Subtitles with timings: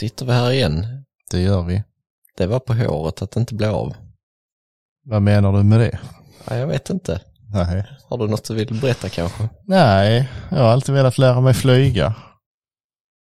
[0.00, 1.04] sitter vi här igen.
[1.30, 1.82] Det gör vi.
[2.36, 3.94] Det var på håret att det inte blev av.
[5.04, 5.98] Vad menar du med det?
[6.48, 7.20] Ja, jag vet inte.
[7.54, 7.84] Nej.
[8.08, 9.48] Har du något du vill berätta kanske?
[9.64, 12.14] Nej, jag har alltid velat lära mig flyga.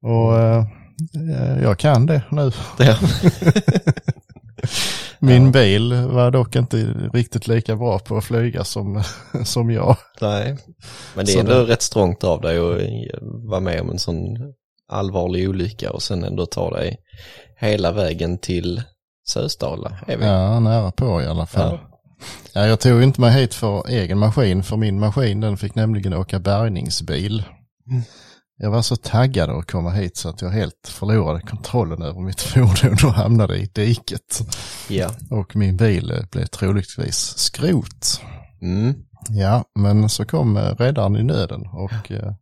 [0.01, 0.65] Och eh,
[1.63, 2.51] jag kan det nu.
[2.77, 2.99] Det,
[5.19, 5.51] Min Ja.
[5.51, 6.77] bil var dock inte
[7.13, 9.03] riktigt lika bra på att flyga som,
[9.45, 9.97] som jag.
[10.21, 10.57] nej.
[11.15, 12.81] Men det är Så ändå det- rätt strångt av dig att
[13.21, 14.37] vara med om en sån
[14.91, 16.97] allvarlig olycka och sen ändå ta dig
[17.59, 18.83] hela vägen till
[19.27, 19.97] Sösdala.
[20.07, 21.79] Ja, nära på i alla fall.
[21.81, 21.95] Ja.
[22.53, 26.13] Ja, jag tog inte mig hit för egen maskin, för min maskin den fick nämligen
[26.13, 27.43] åka bärgningsbil.
[27.91, 28.03] Mm.
[28.57, 32.41] Jag var så taggad att komma hit så att jag helt förlorade kontrollen över mitt
[32.41, 34.41] fordon och hamnade i diket.
[34.89, 35.09] ja.
[35.29, 38.21] Och min bil eh, blev troligtvis skrot.
[38.61, 38.93] Mm.
[39.29, 42.33] Ja, men så kom eh, räddaren i nöden och eh,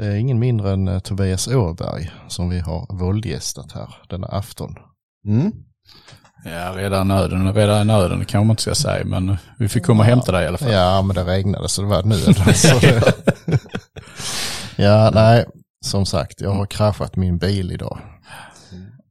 [0.00, 4.74] det är ingen mindre än eh, Tobias Åberg som vi har våldgästat här denna afton.
[5.26, 5.52] Mm.
[6.44, 10.06] Ja, redan nöden, redan nöden kan man inte ska säga, men vi fick komma och
[10.06, 10.72] hämta dig i alla fall.
[10.72, 12.56] Ja, men det regnade så det var nöd.
[12.56, 13.14] så det...
[14.82, 15.44] ja, nej,
[15.84, 17.98] som sagt, jag har kraschat min bil idag.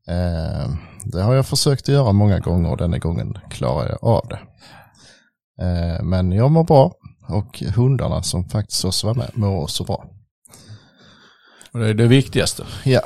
[0.08, 0.70] Eh,
[1.04, 4.40] det har jag försökt att göra många gånger och denna gången klarar jag av det.
[5.66, 6.94] Eh, men jag mår bra
[7.28, 10.06] och hundarna som faktiskt också var med mår också bra.
[11.74, 12.66] Och det är det viktigaste.
[12.86, 13.02] Ja,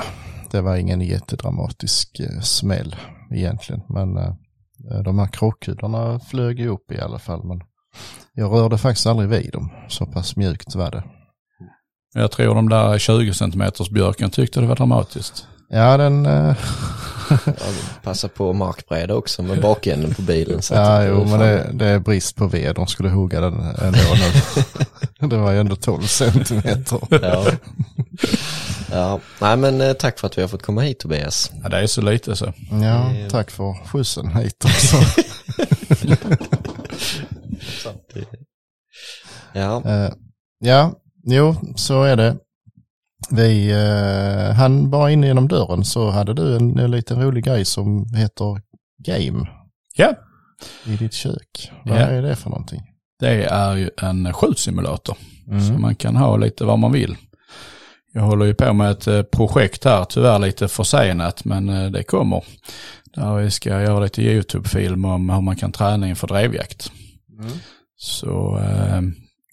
[0.51, 2.95] det var ingen jättedramatisk eh, smäll
[3.31, 3.81] egentligen.
[3.89, 4.33] Men eh,
[5.03, 7.43] de här krockkudarna flög ju upp i alla fall.
[7.43, 7.61] Men
[8.33, 9.69] jag rörde faktiskt aldrig vid dem.
[9.87, 11.03] Så pass mjukt var det.
[12.13, 15.47] Jag tror de där 20 centimeters björken tyckte det var dramatiskt.
[15.73, 16.25] Ja, den...
[16.25, 16.55] Eh,
[18.03, 20.61] passa på att markbreda också med bakänden på bilen.
[20.61, 22.75] Så ja, jo, men det, det är brist på ved.
[22.75, 23.99] De skulle hugga den ändå
[25.19, 25.27] nu.
[25.27, 26.99] det var ju ändå 12 centimeter.
[27.09, 27.45] Ja.
[28.91, 31.51] ja, nej men eh, tack för att vi har fått komma hit Tobias.
[31.63, 32.53] Ja, det är så lite så.
[32.81, 34.97] Ja, tack för skjutsen hit också.
[39.53, 40.11] Ja, Eh,
[40.59, 40.93] ja,
[41.25, 42.37] jo, så är det.
[43.31, 47.65] Vi eh, han bara in genom dörren så hade du en, en liten rolig grej
[47.65, 48.61] som heter
[49.05, 49.47] Game
[49.95, 50.13] Ja,
[50.85, 51.71] i ditt kök.
[51.85, 52.05] Vad Ja.
[52.05, 52.81] är det för någonting?
[53.19, 55.17] det är ju en skjutsimulator.
[55.47, 55.67] Mm.
[55.67, 57.17] Så man kan ha lite vad man vill.
[58.13, 62.03] Jag håller ju på med ett eh, projekt här, tyvärr lite försenat, men eh, det
[62.03, 62.43] kommer.
[63.15, 66.91] Där vi ska göra lite YouTube-film om hur man kan träna inför drevjakt.
[67.39, 67.51] Mm.
[67.97, 69.01] Så eh,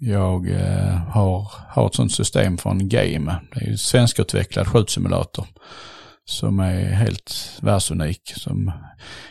[0.00, 3.40] jag eh, har, har ett sånt system från Game.
[3.54, 5.46] Det är ju en svenskutvecklad skjutsimulator.
[6.24, 8.32] Som är helt världsunik.
[8.36, 8.72] Som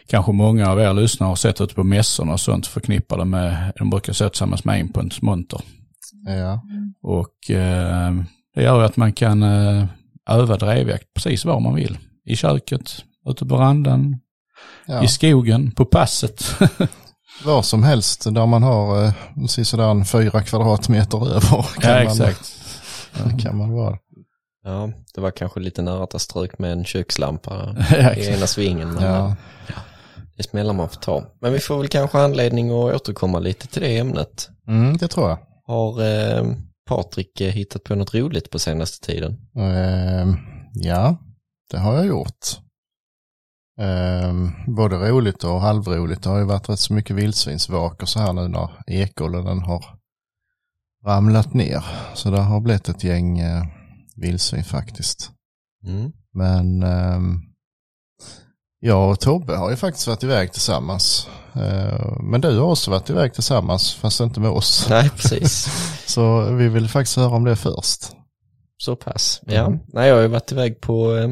[0.08, 3.90] kanske många av er lyssnare har sett ute på mässorna och sånt förknippade med, de
[3.90, 5.62] brukar se tillsammans med Aimpunts monter.
[6.26, 6.62] Ja.
[7.02, 8.14] Och eh,
[8.56, 9.86] det gör ju att man kan eh,
[10.30, 11.98] öva drevjakt precis var man vill.
[12.26, 14.20] I köket, ute på verandan,
[14.86, 15.04] ja.
[15.04, 16.56] i skogen, på passet.
[17.46, 21.64] Var som helst där man har eh, sådär en fyra kvadratmeter över.
[21.80, 22.52] Kan ja, man, exakt.
[23.42, 23.98] Kan man vara.
[24.64, 28.48] ja, det var kanske lite nära att jag strök med en kökslampa Ja, i ena
[28.48, 28.92] svingen.
[28.94, 29.36] Men Ja.
[30.38, 31.24] Det smällar man får ta.
[31.42, 34.50] Men vi får väl kanske anledning att återkomma lite till det ämnet.
[34.68, 35.38] Mm, det tror jag.
[35.66, 36.44] Har eh,
[36.90, 39.38] Patrik eh, hittat på något roligt på senaste tiden?
[39.58, 40.38] Ehm,
[40.74, 41.18] ja,
[41.72, 42.60] det har jag gjort.
[43.80, 46.24] Ehm, både roligt och halvroligt.
[46.24, 49.86] Det har ju varit rätt så mycket vildsvinsvak och så här nu när ekollen har
[51.06, 51.86] ramlat ner.
[52.14, 53.64] Så det har blivit ett gäng eh,
[54.16, 55.32] vildsvin faktiskt.
[55.86, 56.12] Mm.
[56.34, 57.40] Men ehm,
[58.80, 61.28] jag och Tobbe har ju faktiskt varit iväg tillsammans.
[61.54, 64.88] Ehm, men du har också varit iväg tillsammans fast inte med oss.
[64.90, 65.68] Nej, precis.
[66.08, 68.12] Så vi vill faktiskt höra om det först.
[68.78, 69.42] Så pass.
[69.46, 69.80] Ja, Mm.
[69.88, 71.30] nej, jag har ju varit iväg på eh,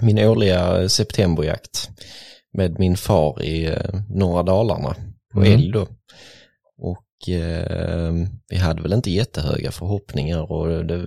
[0.00, 1.90] min årliga eh, septemberjakt
[2.52, 4.96] med min far i eh, norra Dalarna
[5.32, 5.52] på Mm.
[5.52, 5.88] älg då.
[6.78, 8.12] Och eh,
[8.48, 11.06] vi hade väl inte jättehöga förhoppningar och det,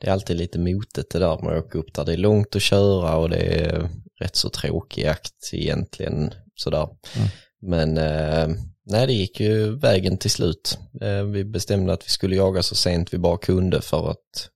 [0.00, 2.04] det är alltid lite motet det där med att åka upp där.
[2.04, 3.88] Det är långt att köra och det är
[4.20, 6.88] rätt så tråkig jakt egentligen sådär.
[7.16, 7.28] Mm.
[7.62, 8.56] Men eh,
[8.86, 10.78] nej, det gick ju vägen till slut.
[11.00, 14.48] Eh, vi bestämde att vi skulle jaga så sent vi bara kunde för att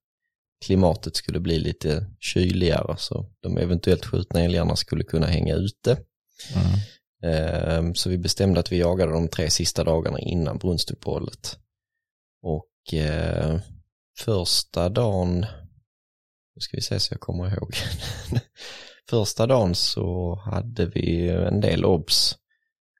[0.64, 5.98] klimatet skulle bli lite kyligare så de eventuellt skjutna älgarna skulle kunna hänga ute.
[6.54, 6.78] Mm.
[7.22, 11.58] Ehm, Så vi bestämde att vi jagade de tre sista dagarna innan brunstuppehållet.
[12.42, 13.60] Och eh,
[14.18, 15.40] första dagen,
[16.54, 17.74] nu ska vi se så jag kommer ihåg.
[19.10, 22.36] första dagen så hade vi en del obs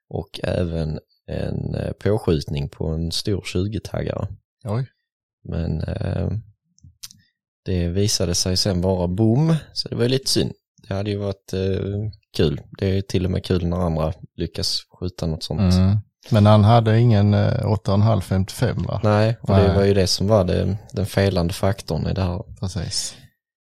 [0.09, 4.27] och även en eh, påskjutning på en stor 20-taggare.
[4.63, 4.87] Oj.
[5.43, 6.29] Men eh,
[7.65, 10.51] det visade sig sen vara bom, så det var lite synd.
[10.87, 12.61] det hade ju varit eh, kul.
[12.77, 15.73] Det är till och med kul när andra lyckas skjuta något sånt.
[15.73, 15.97] Mm.
[16.29, 19.01] Men han hade ingen eh, 8,5-55 va?
[19.03, 19.67] Nej, och Nej.
[19.67, 22.41] det var ju det som var det, den felande faktorn i det här.
[22.59, 23.15] Precis.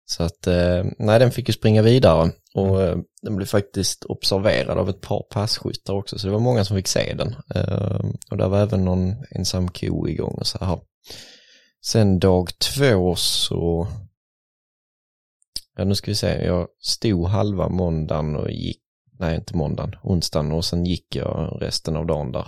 [0.06, 4.78] Så att, eh, nej den fick ju springa vidare och eh, den blev faktiskt observerad
[4.78, 7.36] av ett par passkyttar också så det var många som fick se den.
[7.56, 8.00] Eh,
[8.32, 10.80] och där var även någon ensam ko igång och så här.
[11.82, 13.88] Sen dag två så,
[15.76, 18.82] ja nu ska vi se, jag stod halva måndagen och gick,
[19.20, 22.48] nej inte måndagen, onsdagen och sen gick jag resten av dagen där.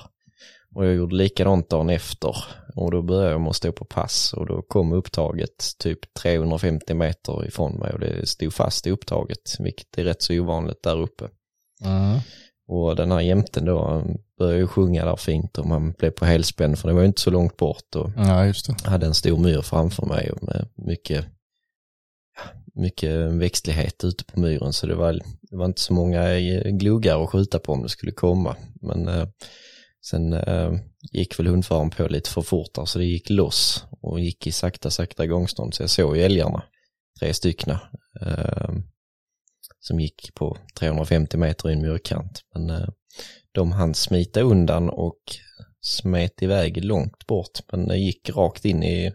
[0.75, 2.35] Och jag gjorde likadant dagen efter
[2.75, 6.93] och då började jag med att stå på pass och då kom upptaget typ 350
[6.93, 10.99] meter ifrån mig och det stod fast i upptaget, vilket är rätt så ovanligt där
[10.99, 11.29] uppe.
[11.83, 12.19] Mm.
[12.71, 16.25] Och den här jämten då han började ju sjunga där fint och man blev på
[16.25, 18.53] helspänn för det var ju inte så långt bort och Ja,
[18.83, 21.25] hade en stor myr framför mig och med mycket,
[22.73, 24.73] mycket växtlighet ute på myren.
[24.73, 28.11] Så det var, det var inte så många gluggar att skjuta på om det skulle
[28.11, 28.55] komma.
[28.81, 29.27] Men eh,
[30.05, 30.73] sen eh,
[31.11, 34.51] gick väl hundföraren på lite för fort där så det gick loss och gick i
[34.51, 35.73] sakta sakta gångstånd.
[35.73, 36.63] Så jag såg ju älgarna,
[37.19, 37.77] tre stycken
[38.21, 38.69] eh,
[39.81, 42.41] som gick på 350 meter i en myrkant.
[42.53, 42.89] Men eh,
[43.51, 45.21] de hann smita undan och
[45.81, 49.13] smet iväg långt bort men det gick rakt in i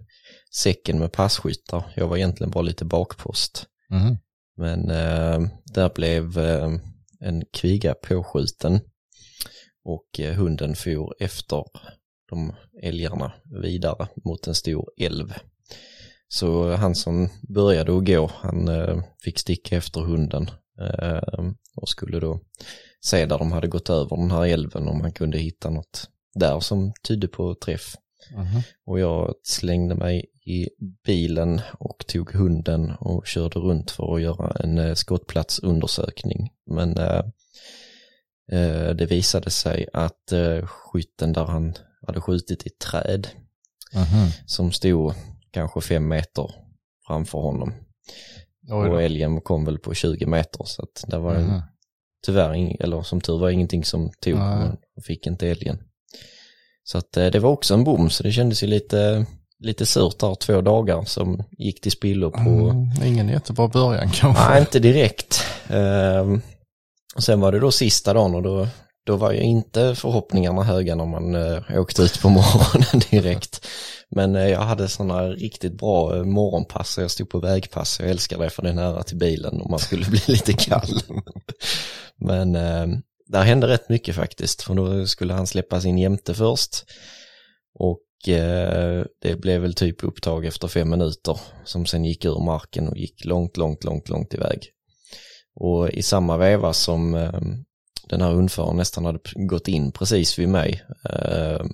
[0.55, 1.93] säcken med passkyttar.
[1.97, 3.67] Jag var egentligen bara lite bakpost.
[3.91, 4.17] Mm.
[4.57, 6.73] Men eh, där blev eh,
[7.21, 8.81] en kviga påskjuten
[9.85, 11.65] och eh, hunden for efter
[12.31, 15.35] de älgarna vidare mot en stor älv.
[16.29, 20.51] Så han som började att gå, han eh, fick sticka efter hunden
[20.81, 22.41] eh, och skulle då
[23.01, 26.61] se där de hade gått över den här älven om han kunde hitta något där
[26.61, 27.95] som tydde på träff.
[28.35, 28.63] Mhm.
[28.87, 30.69] Och jag slängde mig i
[31.07, 36.51] bilen och tog hunden och körde runt för att göra en eh, skottplatsundersökning.
[36.71, 37.23] Men eh,
[38.53, 41.75] eh, det visade sig att eh, skytten där han
[42.07, 43.29] hade skjutit i träd
[43.95, 44.31] Mhm.
[44.47, 45.15] som stod
[45.51, 46.51] kanske fem meter
[47.07, 47.73] framför honom.
[48.91, 51.61] Och älgen kom väl på 20 meter så att det var Mhm.
[52.27, 54.35] tyvärr, ing- eller som tur var ingenting som tog,
[54.95, 55.79] jag fick inte älgen.
[56.85, 59.27] Så att eh, det var också en bom, så det kändes ju lite,
[59.59, 64.49] lite surt där två dagar som gick till spillo på, Mm, ingen jättebra början kanske.
[64.49, 65.45] nej inte direkt.
[65.69, 66.41] Ehm,
[67.17, 68.69] och sen var det då sista dagen och då,
[69.07, 73.67] då var ju inte förhoppningarna höga när man eh, åkte ut på morgonen direkt.
[74.11, 78.11] Men eh, jag hade sådana riktigt bra eh, morgonpass, och jag stod på vägpass, jag
[78.11, 81.01] älskar det för det är nära till bilen om man skulle bli lite kall.
[82.17, 82.87] Men eh,
[83.27, 86.85] där hände rätt mycket faktiskt, för då skulle han släppa sin jämte först.
[87.79, 92.89] Och eh, det blev väl typ upptag efter fem minuter som sen gick ur marken
[92.89, 94.71] och gick långt, långt, långt, långt iväg.
[95.61, 97.41] Och i samma veva som eh,
[98.09, 101.67] den här hundföraren nästan hade gått in precis vid mig eh,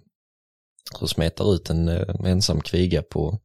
[0.98, 3.38] så smetar ut en eh, ensam kviga på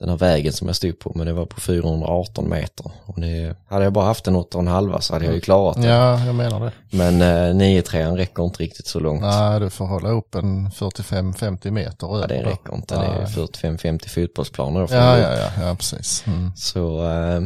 [0.00, 2.90] den här vägen som jag stod på, men det var på 418 meter.
[3.06, 5.88] Och det, hade jag bara haft en 8,5 så hade jag ju klarat det.
[5.88, 6.72] Ja, jag menar det.
[6.96, 9.20] Men eh, 9-3 räcker inte riktigt så långt.
[9.20, 12.94] Nej, du får hålla upp en 45-50 meter Ja, det över räcker inte.
[12.94, 13.26] Det är Nej.
[13.26, 14.80] 45-50 fotbollsplaner.
[14.80, 16.24] Ja, ja, ja, ja, precis.
[16.26, 16.52] Mm.
[16.56, 17.40] Så eh,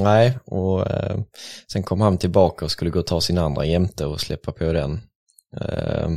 [0.00, 1.20] nej, och eh,
[1.72, 4.72] sen kom han tillbaka och skulle gå och ta sin andra jämte och släppa på
[4.72, 5.00] den.
[5.60, 6.10] Eh,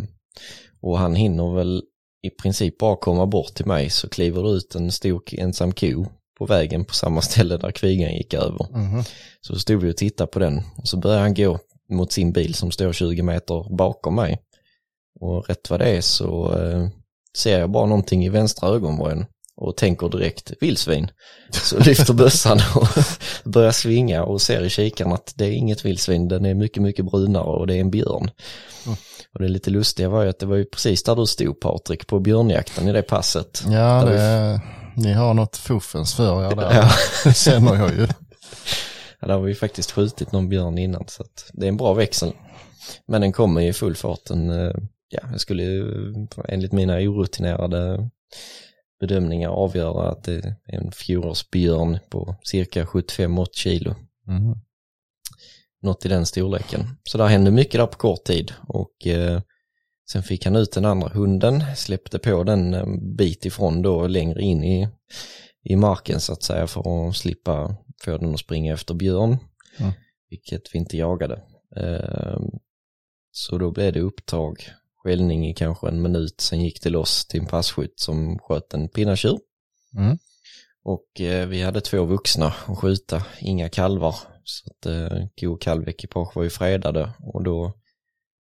[0.81, 1.83] och han hinner väl
[2.23, 6.05] i princip bara komma bort till mig så kliver det ut en stor ensam ko
[6.37, 8.67] på vägen på samma ställe där kvigan gick över.
[8.71, 9.03] Mhm.
[9.41, 12.53] Så stod vi och tittade på den och så började han gå mot sin bil
[12.53, 14.41] som står 20 meter bakom mig.
[15.19, 16.87] Och rätt vad det är så eh,
[17.37, 19.25] ser jag bara någonting i vänstra ögonvrån
[19.57, 21.11] och tänker direkt vildsvin.
[21.51, 22.87] Så lyfter bössan och
[23.43, 27.05] börjar svinga och ser i kikaren att det är inget vildsvin, den är mycket, mycket
[27.05, 28.31] brunare och det är en björn.
[28.85, 28.97] Mm.
[29.33, 32.07] Och det lite lustiga var ju att det var ju precis där du stod Patrik
[32.07, 33.63] på björnjakten i det passet.
[33.65, 34.61] Ja, Där vi- det,
[34.95, 36.73] ni har något fuffens för er där.
[36.73, 36.89] Ja.
[37.23, 38.07] Det känner jag ju.
[39.19, 42.31] Ja, där har vi faktiskt skjutit någon björn innan så det är en bra växel.
[43.07, 44.25] Men den kommer i full fart.
[44.27, 44.71] Den, eh,
[45.09, 46.13] ja, jag skulle ju,
[46.47, 48.09] enligt mina orutinerade
[48.99, 53.95] bedömningar avgöra att det är en fjolårsbjörn på cirka 75-80 kilo.
[54.27, 54.55] Mhm.
[55.81, 56.81] Något i den storleken.
[57.03, 59.41] Så där hände mycket där på kort tid och eh,
[60.11, 64.41] sen fick han ut den andra hunden, släppte på den en bit ifrån då längre
[64.41, 64.89] in i,
[65.63, 69.37] i marken så att säga för att slippa få den att springa efter björn.
[69.77, 69.91] Mm.
[70.29, 71.41] Vilket vi inte jagade.
[71.75, 72.39] Eh,
[73.31, 74.69] så då blev det upptag,
[75.05, 78.89] skällning i kanske en minut, sen gick det loss till en passkytt som sköt en
[78.89, 79.39] pinnatjur.
[79.97, 80.17] Mm.
[80.83, 84.15] Och eh, vi hade två vuxna att skjuta, inga kalvar.
[84.43, 87.73] Så att eh, ko och kalvekipage var ju fredade och då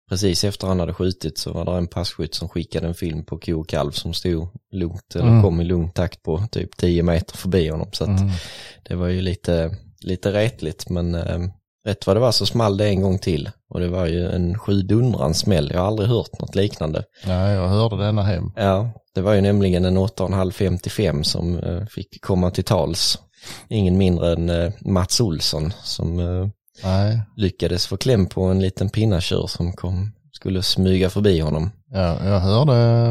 [0.10, 3.38] precis efter han hade skjutit så var det en passkytt som skickade en film på
[3.40, 5.44] ko och kalv som stod lugnt eller Mm.
[5.44, 7.90] kom i lugn takt på typ 10 meter förbi honom.
[7.94, 8.32] Så att Mm.
[8.84, 11.40] det var ju lite, lite retligt men eh,
[11.86, 14.58] rätt vad det var så small det en gång till och det var ju en
[14.60, 15.72] sjudundrans smäll.
[15.74, 17.04] Jag har aldrig hört något liknande.
[17.28, 18.52] Ja, jag hörde denna hem.
[18.56, 23.20] Ja, det var ju nämligen en 8,5-55 som eh, fick komma till tals.
[23.70, 26.48] Ingen mindre än eh, Mats Olsson som eh,
[26.84, 31.72] Nej, lyckades få kläm på en liten pinnatjur som kom, skulle smyga förbi honom.
[31.92, 33.08] ja, jag hörde,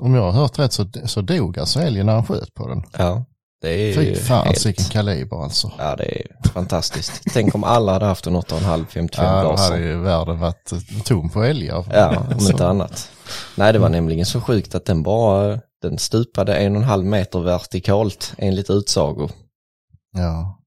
[0.00, 2.82] om jag har hört rätt så, så dog alltså älgen när han sköt på den.
[2.98, 3.24] Ja,
[3.62, 5.72] det är Fy fan helt, vilken kaliber alltså.
[5.78, 7.22] Ja, det är fantastiskt.
[7.32, 11.30] Tänk om alla hade haft en 8,5-55 Ja, då hade ju världen varit eh, tom
[11.30, 11.84] på älgar.
[11.92, 13.10] Ja, om inte annat.
[13.54, 17.04] Nej, det var nämligen så sjukt att den bara, den stupade en och en halv
[17.04, 19.28] meter vertikalt enligt utsago.
[20.16, 20.58] Ja,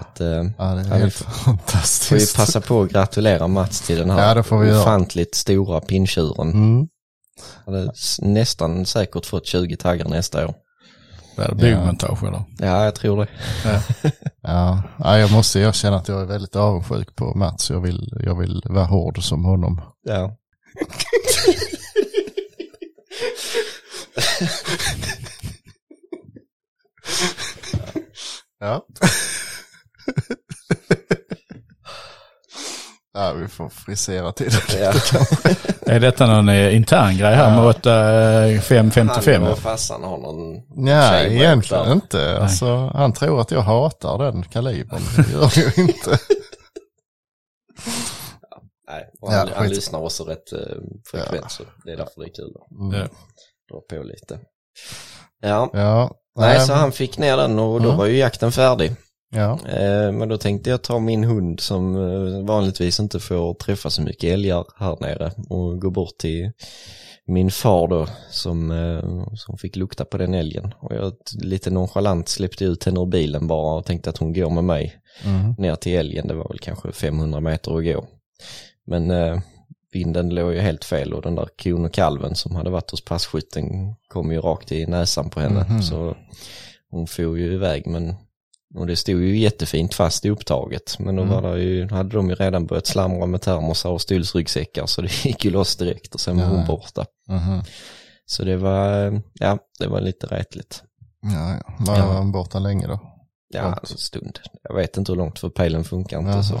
[0.00, 0.26] Att, eh,
[0.58, 2.04] ja det är helt får- fantastiskt.
[2.08, 4.80] får vi passa på att gratulera Mats till den här Ja, det får vi göra.
[4.82, 6.50] ofantligt stora pinntjuren.
[6.52, 6.88] Mm.
[7.66, 10.54] Hade s- nästan säkert fått 20 taggar nästa år.
[11.38, 12.44] Det är byggmontage eller?
[12.58, 13.28] Ja, jag tror det.
[14.42, 17.70] Ja, ja, jag måste erkänna att jag är väldigt avundsjuk på Mats.
[17.70, 19.80] Jag vill, jag vill vara hård som honom.
[20.02, 20.36] Ja.
[28.60, 28.86] Ja.
[33.28, 34.78] ja, vi får frisera till det.
[34.80, 34.92] ja.
[35.94, 39.42] Är detta någon eh, intern grej här med 8555?
[39.42, 41.92] Han och farsan har någon Nej, egentligen där.
[41.92, 42.38] inte.
[42.42, 45.02] Alltså, han tror att jag hatar den kalibern.
[45.16, 46.10] Det gör jag inte.
[48.90, 50.58] Nej, och han, Ja, han lyssnar också rätt eh,
[51.10, 53.00] frekvent så det är därför det är kul att Mm.
[53.00, 53.06] Ja.
[53.72, 54.38] dra på lite.
[55.40, 57.96] Ja, Ja, nej så han fick ner den och då Mm.
[57.98, 58.92] var ju jakten färdig.
[59.30, 63.90] Ja, Eh, men då tänkte jag ta min hund som eh, vanligtvis inte får träffa
[63.90, 66.52] så mycket älgar här nere och gå bort till
[67.26, 70.74] min far då som, eh, som fick lukta på den älgen.
[70.80, 74.50] Och jag lite nonchalant släppte ut henne ur bilen bara och tänkte att hon går
[74.50, 74.94] med mig
[75.24, 75.54] mm.
[75.58, 76.28] ner till älgen.
[76.28, 78.04] Det var väl kanske 500 meter att gå.
[78.86, 79.40] Men eh,
[79.92, 83.04] vinden låg ju helt fel och den där kon och kalven som hade varit hos
[83.04, 85.66] passkytten kom ju rakt i näsan på henne.
[85.68, 85.82] Mhm.
[85.82, 86.16] Så
[86.90, 88.14] hon for ju iväg men
[88.74, 90.96] och det stod ju jättefint fast i upptaget.
[90.98, 91.42] Men då Mm.
[91.42, 95.08] var det ju, hade de ju redan börjat slamra med termosar och stylsryggsäckar så det
[95.24, 96.50] gick ju loss direkt och sen var Ja.
[96.50, 97.06] hon borta.
[97.28, 97.62] Mhm.
[98.26, 100.82] Så det var, eh, ja, det var lite rätligt.
[101.22, 101.74] ja, ja.
[101.78, 102.02] Var Ja.
[102.12, 103.00] han borta länge då?
[103.54, 104.38] Ja, en stund.
[104.62, 106.42] Jag vet inte hur långt för pejlen funkar inte Jaha.
[106.42, 106.60] så.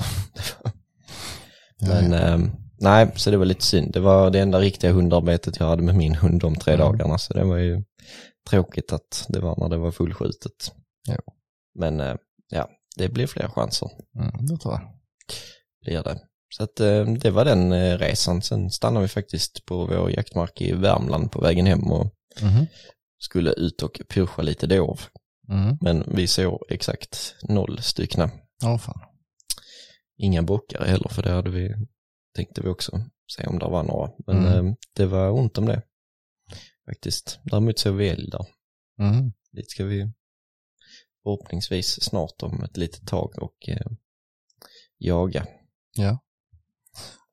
[1.78, 2.18] Ja, Men ja.
[2.18, 2.50] ehm,
[2.80, 3.92] nej, så det var lite synd.
[3.92, 6.86] Det var det enda riktiga hundarbetet jag hade med min hund de tre Mm.
[6.86, 7.18] dagarna.
[7.18, 7.82] Så det var ju
[8.50, 10.72] tråkigt att det var när det var fullskjutet.
[11.08, 11.14] Jo.
[11.78, 12.16] Men eh,
[12.48, 13.90] ja, det blir fler chanser.
[14.18, 14.90] Mm, det tror jag.
[15.80, 16.20] Blir det.
[16.54, 18.42] Så att eh, det var den eh, resan.
[18.42, 22.66] Sen stannade vi faktiskt på vår jaktmark i Värmland på vägen hem och Mhm.
[23.18, 25.00] skulle ut och pusha lite dov.
[25.48, 25.78] Mm.
[25.80, 28.30] Men vi såg exakt noll styckna.
[28.62, 29.00] Ja, fan.
[30.18, 31.74] Inga bockar heller för det hade vi,
[32.36, 33.00] tänkte vi också
[33.36, 34.10] se om det var några.
[34.26, 34.76] Men Mm.
[34.94, 35.82] det var ont om det.
[36.88, 37.40] Faktiskt.
[37.42, 38.46] Däremot såg vi älg där.
[39.00, 39.32] Mm.
[39.52, 40.12] Dit ska vi
[41.32, 43.86] förhoppningsvis snart om ett litet tag och eh,
[44.98, 45.46] jaga.
[45.96, 46.18] Ja.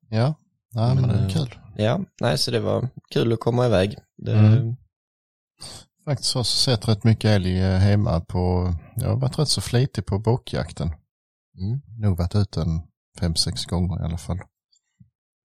[0.10, 0.36] Ja,
[0.72, 1.60] ja men, Men, det är eh, kul.
[1.78, 3.96] Ja, nej så det var kul att komma iväg.
[4.18, 4.76] Det, Mm.
[6.06, 9.62] Faktiskt har jag sett rätt mycket älg eh, hemma på, jag har varit rätt så
[9.62, 10.88] flitig på bockjakten.
[11.58, 11.82] Mm.
[12.00, 12.82] Nog varit ute en
[13.20, 14.38] fem, sex gånger i alla fall.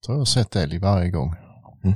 [0.04, 1.34] tror jag har sett älg varje gång.
[1.84, 1.94] Mm.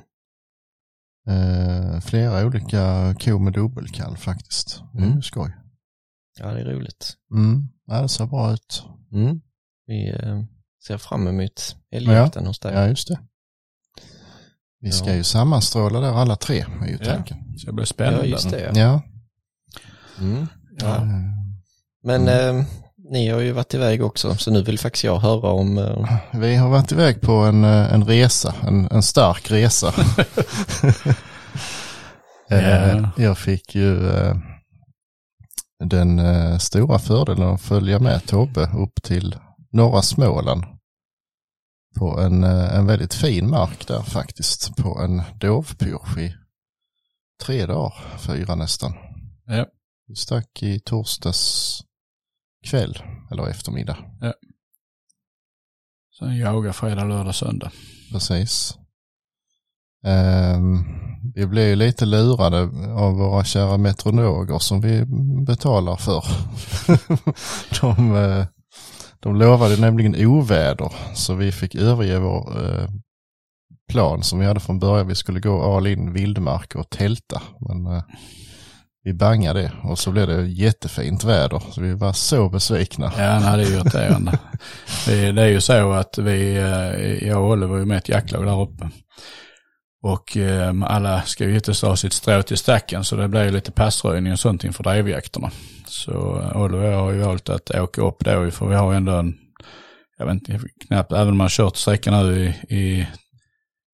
[1.28, 4.82] Eh, flera olika ko med dubbelkall faktiskt.
[4.92, 5.16] Det är Mm.
[5.16, 5.52] ju skoj.
[6.38, 7.12] Ja, det är roligt.
[7.34, 7.68] Mm.
[7.86, 8.82] Ja, det ser bra ut.
[9.12, 9.40] Mm.
[9.86, 10.42] Vi eh,
[10.86, 12.74] ser fram emot älgjakten hos dig.
[12.74, 13.18] Ja, just det.
[14.80, 15.14] Vi ska Ja.
[15.14, 17.04] ju sammanstråla där alla tre, är ju Ja.
[17.12, 17.38] tanken.
[17.58, 18.18] Så det blir spännande.
[18.26, 18.60] Ja, just det.
[18.60, 18.72] Ja.
[18.74, 19.02] Ja.
[20.18, 20.46] Mm.
[20.80, 21.06] Ja.
[22.02, 22.64] Men eh,
[23.10, 26.56] ni har ju varit iväg också, så nu vill faktiskt jag höra om eh, Vi
[26.56, 29.92] har varit iväg på en, eh, en resa, en, en stark resa.
[32.50, 33.10] Eh, Ja.
[33.16, 34.34] Jag fick ju eh,
[35.84, 39.36] den eh, stora fördelen att följa med Tobbe upp till
[39.72, 40.64] norra Småland.
[41.98, 46.34] På en, eh, en väldigt fin mark där faktiskt, på en dovpyrsch i
[47.44, 48.92] tre dagar, fyra nästan.
[49.46, 49.66] Ja.
[50.06, 51.80] Vi stack i torsdags
[52.66, 52.98] kväll,
[53.30, 53.96] eller eftermiddag.
[56.18, 57.72] Sen jaga fredag, lördag, söndag.
[58.12, 58.78] Precis.
[60.04, 60.84] Ehm,
[61.34, 62.60] vi blev ju lite lurade
[62.94, 65.04] av våra kära metronoger som vi
[65.46, 66.24] betalar för.
[67.80, 68.46] de, eh,
[69.20, 72.88] De lovade nämligen oväder så vi fick överge vår eh,
[73.92, 75.08] plan som vi hade från början.
[75.08, 77.42] Vi skulle gå all in vildmark och tälta.
[77.60, 78.02] Men eh,
[79.02, 81.62] vi bangade det och så blev det jättefint väder.
[81.70, 83.12] Så vi var så besvikna.
[83.18, 84.38] Ja, nej, det är irriterande.
[85.06, 86.54] det, det är ju så att vi,
[87.22, 88.90] jag och Olle var ju med ett jaktlag där uppe.
[90.04, 93.50] Och eh, alla ska ju givetvis dra sitt strå till stacken så det blir ju
[93.50, 95.50] lite passröjning och sånt inför drevjakterna.
[95.86, 98.94] Så eh, Olle och jag har ju valt att åka upp då för vi har
[98.94, 99.34] ändå en,
[100.18, 103.06] jag vet inte, knappt, även om man har kört sträckan nu i, i,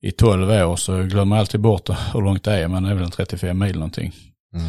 [0.03, 2.95] i 12 år så glömmer man alltid bort hur långt det är, men det är
[2.95, 4.13] väl en 35 mil någonting.
[4.55, 4.67] Mm.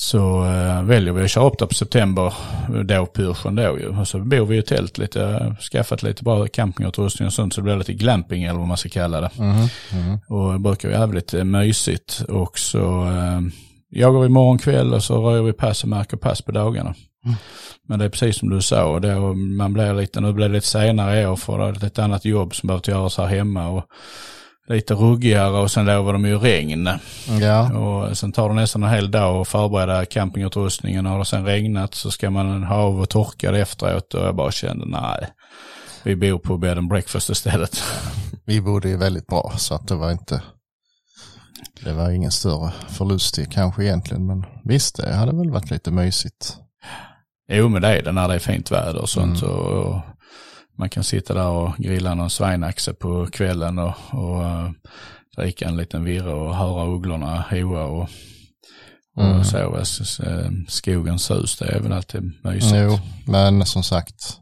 [0.00, 2.34] Så äh, väljer vi att köra upp där på september,
[2.84, 3.88] då pyrschen då ju.
[3.88, 7.64] Och så bor vi i tält lite, skaffat lite bra campingutrustning och sånt så det
[7.64, 9.30] blir lite glamping eller vad man ska kalla det.
[9.38, 9.56] Mm.
[9.92, 10.18] Mm.
[10.28, 12.22] Och det brukar vara jävligt äh, mysigt.
[12.28, 13.40] Och så äh,
[13.90, 16.94] jagar vi morgon kväll och så rör vi pass och märker pass på dagarna.
[17.24, 17.36] Mm.
[17.88, 20.66] Men det är precis som du sa, då man blir lite, nu blir det lite
[20.66, 23.68] senare i år för det är ett annat jobb som behöver göras här hemma.
[23.68, 23.84] Och
[24.68, 26.88] lite ruggigare och sen lovar de ju regn.
[27.40, 27.78] Ja.
[27.78, 31.44] Och sen tar det nästan en hel dag att förbereda campingutrustningen och har det sen
[31.44, 35.28] regnat så ska man ha av och torka det efteråt och jag bara kände nej,
[36.02, 37.82] vi bor på bed and breakfast istället.
[38.44, 40.42] Vi bodde ju väldigt bra så att det var inte,
[41.84, 45.90] det var ingen större förlust i kanske egentligen men visst det hade väl varit lite
[45.90, 46.56] mysigt.
[47.52, 49.42] Jo men det är det när det är fint väder och sånt.
[49.42, 49.54] Mm.
[49.54, 50.02] Och,
[50.78, 54.70] man kan sitta där och grilla någon svinaxe på kvällen och, och uh,
[55.36, 58.08] dricka en liten virre och höra ugglorna hoa och,
[59.16, 59.44] och mm.
[59.44, 59.84] sova
[60.68, 61.58] skogens sus.
[61.58, 62.74] Det är väl alltid mysigt.
[62.76, 64.38] Jo, men som sagt,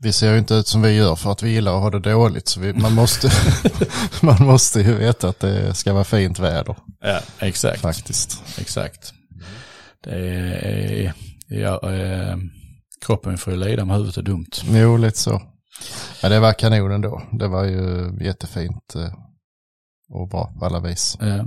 [0.00, 2.10] vi ser ju inte ut som vi gör för att vi gillar att ha det
[2.10, 2.48] dåligt.
[2.48, 3.30] Så vi, man, måste,
[4.22, 6.76] man måste ju veta att det ska vara fint väder.
[7.00, 7.80] Ja, exakt.
[7.80, 8.42] Faktiskt.
[8.58, 9.12] Exakt.
[10.04, 11.12] Det är,
[11.48, 12.36] ja, äh,
[13.06, 14.50] kroppen får ju lida om huvudet är dumt.
[14.64, 15.42] Jo, lite så.
[16.22, 17.22] Ja, det var kanon ändå.
[17.32, 19.12] Det var ju jättefint eh,
[20.10, 21.18] och bra på alla vis.
[21.20, 21.44] Ja.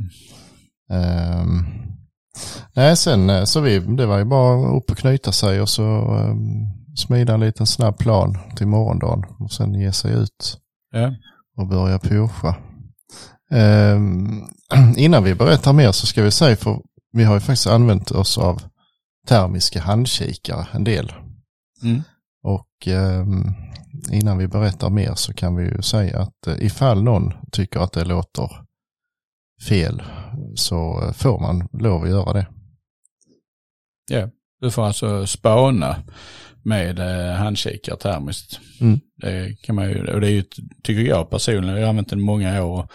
[1.42, 1.66] Um,
[2.74, 5.84] nej, sen eh, så vi, det var ju bara upp och knyta sig och så
[5.84, 6.40] um,
[6.96, 10.58] smida en liten snabb plan till morgondagen och sen ge sig ut
[10.92, 11.14] ja.
[11.58, 12.56] och börja pusha.
[13.52, 14.48] Um,
[14.98, 18.38] innan vi berättar mer så ska vi säga, för vi har ju faktiskt använt oss
[18.38, 18.62] av
[19.28, 21.14] termiska handkikare en del.
[21.84, 22.02] Mm.
[22.44, 23.54] Och um,
[24.12, 27.94] innan vi berättar mer så kan vi ju säga att uh, ifall någon tycker att
[27.94, 28.50] det låter
[29.68, 30.04] fel
[30.56, 32.48] så uh, får man lov att göra det.
[34.12, 34.30] Ja,
[34.62, 35.96] du får alltså spana
[36.70, 38.60] med eh, handkikare termiskt.
[38.82, 39.00] Mm.
[39.16, 40.44] Det kan man ju, och det är ju,
[40.84, 42.88] tycker jag personligen, jag har använt den många år.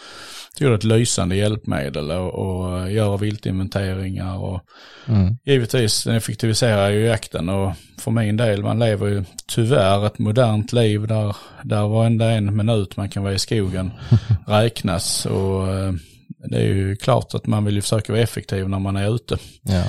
[0.54, 4.60] Tycker det är ett lysande hjälpmedel och, och göra viltinventeringar och
[5.06, 5.36] mm.
[5.44, 11.06] givetvis effektiviserar ju jakten och för min del, man lever ju tyvärr ett modernt liv
[11.06, 13.90] där, där varenda en minut man kan vara i skogen
[14.46, 15.92] räknas och eh,
[16.48, 19.38] det är ju klart att man vill ju försöka vara effektiv när man är ute.
[19.62, 19.84] Ja.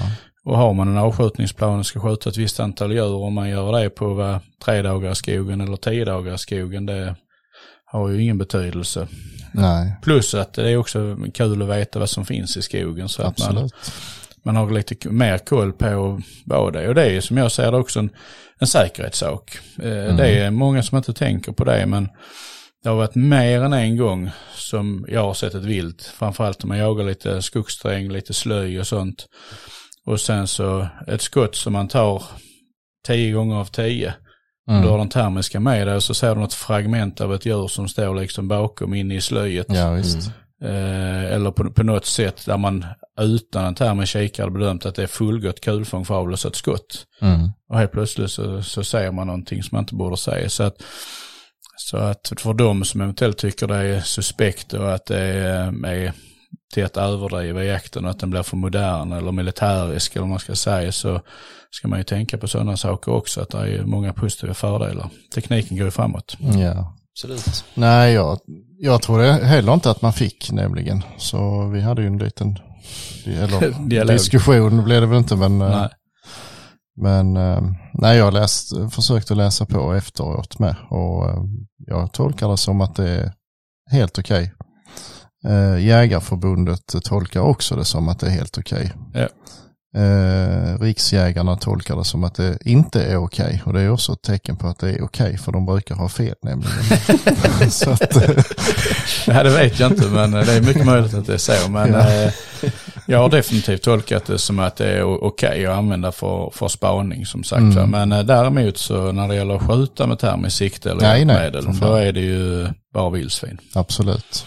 [0.45, 3.79] Och har man en avskjutningsplan och ska skjuta ett visst antal djur och man gör
[3.79, 7.15] det på vad, tre dagar i skogen eller tio dagar i skogen, det
[7.85, 9.07] har ju ingen betydelse.
[9.51, 9.95] Nej.
[10.01, 13.39] Plus att det är också kul att veta vad som finns i skogen så att
[13.39, 13.69] man,
[14.43, 16.87] man har lite mer koll på vad det är.
[16.87, 18.09] Och det är som jag ser det också en,
[18.59, 19.57] en säkerhetssak.
[19.79, 20.17] Eh, mm.
[20.17, 22.09] Det är många som inte tänker på det men
[22.83, 26.67] det har varit mer än en gång som jag har sett ett vilt, framförallt om
[26.67, 29.27] man jagar lite skogssträng, lite slöj och sånt.
[30.05, 32.23] Och sen så ett skott som man tar
[33.07, 34.13] tio gånger av tio.
[34.69, 34.81] Mm.
[34.81, 37.67] Du har den termiska med dig och så ser du något fragment av ett djur
[37.67, 39.65] som står liksom bakom inne i slöjet.
[39.69, 40.31] Ja, visst.
[40.63, 42.85] Eh, eller på, på något sätt där man
[43.19, 47.05] utan en termisk kikare bedömt att det är fullgott kulfång för avlossa ett skott.
[47.21, 47.49] Mm.
[47.69, 50.49] Och helt plötsligt så, så säger man någonting som man inte borde säga.
[50.49, 50.75] Så att,
[51.77, 56.13] så att för de som eventuellt tycker det är suspekt och att det är, är
[56.73, 60.39] till att överdriva jakten och att den blir för modern eller militärisk eller vad man
[60.39, 61.21] ska säga så
[61.71, 65.09] ska man ju tänka på sådana saker också att det är många positiva fördelar.
[65.33, 66.37] Tekniken går ju framåt.
[66.39, 67.65] Ja, absolut.
[67.73, 68.39] Nej, jag,
[68.79, 71.03] jag tror det heller inte att man fick nämligen.
[71.17, 72.59] Så vi hade ju en liten
[73.25, 75.89] eller, diskussion blev det väl inte men eh, nej.
[76.97, 77.61] Men eh,
[77.93, 81.43] nej, jag läst, försökte läsa på efteråt med och eh,
[81.77, 83.33] jag tolkar det som att det är
[83.91, 84.43] helt okej.
[84.43, 84.64] Okay.
[85.47, 88.93] Eh, Jägarförbundet tolkar också det som att det är helt okej.
[89.09, 89.21] Okay.
[89.21, 89.27] Ja.
[90.01, 93.59] Eh, Riksjägarna tolkar det som att det inte är okej okay.
[93.65, 95.95] och det är också ett tecken på att det är okej okay, för de brukar
[95.95, 96.73] ha fel nämligen.
[97.71, 98.43] så att, eh,
[99.27, 101.69] ja, det vet jag inte men det är mycket möjligt att det är så.
[101.69, 102.33] Men, eh,
[103.07, 106.67] Jag har definitivt tolkat det som att det är okej okay att använda för, för
[106.67, 107.61] spaning som sagt.
[107.61, 107.89] Mm.
[107.89, 111.79] Men eh, däremot så när det gäller att skjuta med termiskt sikte eller Nej, fan.
[111.79, 113.57] då är det ju bara vildsvin.
[113.73, 114.45] Absolut.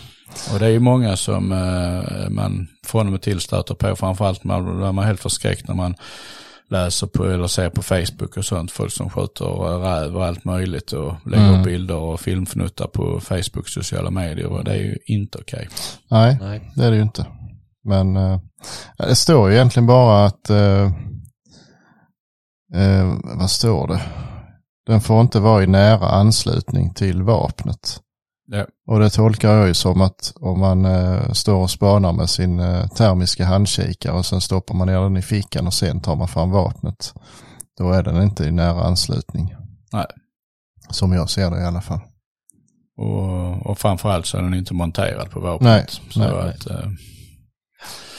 [0.52, 4.44] Och det är ju många som eh, man från och med till stöter på, framförallt
[4.44, 5.94] man, man är helt förskräckt när man
[6.70, 9.44] läser på eller ser på Facebook och sånt, folk som skjuter
[9.80, 11.60] räv och allt möjligt och lägger Mm.
[11.60, 15.68] upp bilder och filmfnuttar på Facebook, sociala medier och det är ju inte okej.
[16.10, 16.72] Nej, Nej.
[16.76, 17.26] det är det ju inte.
[17.84, 18.40] Men eh,
[18.98, 20.84] det står ju egentligen bara att, eh,
[22.74, 24.00] eh, vad står det?
[24.86, 28.00] Den får inte vara i nära anslutning till vapnet.
[28.50, 28.66] Ja.
[28.86, 32.60] Och det tolkar jag ju som att om man eh, står och spanar med sin
[32.60, 36.28] eh, termiska handkikare och sen stoppar man ner den i fickan och sen tar man
[36.28, 37.14] fram vapnet.
[37.78, 39.54] Då är den inte i nära anslutning.
[39.92, 40.06] Nej.
[40.90, 42.00] Som jag ser det i alla fall.
[42.98, 45.68] Och, och framförallt så är den inte monterad på vapnet.
[45.70, 46.88] Nej, så nej, att, eh,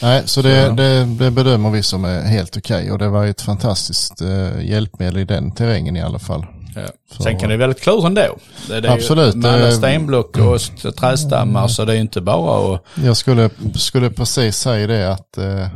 [0.01, 3.25] Nej, så det, Så- det, det bedömer vi som är helt okej och det var
[3.25, 6.45] ett fantastiskt eh, hjälpmedel i den terrängen i alla fall.
[6.75, 6.87] Ja.
[7.23, 8.37] Sen kan det vara väldigt klurigt ändå.
[8.67, 12.21] Det, det är Absolut, Ju med alla stenblock och st- trädstammar så det är inte
[12.21, 15.67] bara att Jag skulle, skulle precis säga det att eh,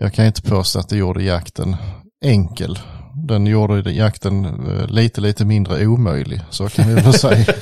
[0.00, 1.76] jag kan inte påstå att det gjorde jakten
[2.24, 2.78] enkel.
[3.28, 7.44] Den gjorde jakten eh, lite, lite mindre omöjlig, så kan vi väl säga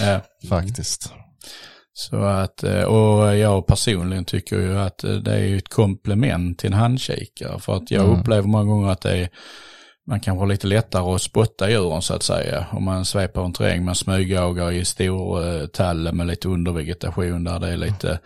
[0.00, 1.12] ja, faktiskt.
[1.96, 6.58] Så att, eh, och jag personligen tycker ju att eh, det är ju ett komplement
[6.58, 7.58] till en handkikare.
[7.60, 8.20] För att jag Mm.
[8.20, 9.28] upplever många gånger att det är,
[10.06, 12.66] man kan vara lite lättare att spotta djuren så att säga.
[12.72, 15.46] Om man sveper en terräng, man smygjagar i stor
[15.80, 18.18] eh, med lite undervegetation där det är lite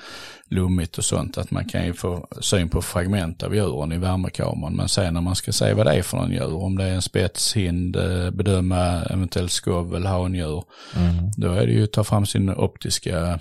[0.51, 1.39] lummigt och sånt.
[1.39, 4.77] Att man kan ju få syn på fragment av djuren i värmekameran.
[4.77, 6.95] Men sen när man ska se vad det är för någon djur, om det är
[6.95, 10.65] en spetshind, eh, bedöma eventuellt skovel, handjur.
[10.97, 11.31] Mm.
[11.37, 13.41] Då är det ju att ta fram sin optiska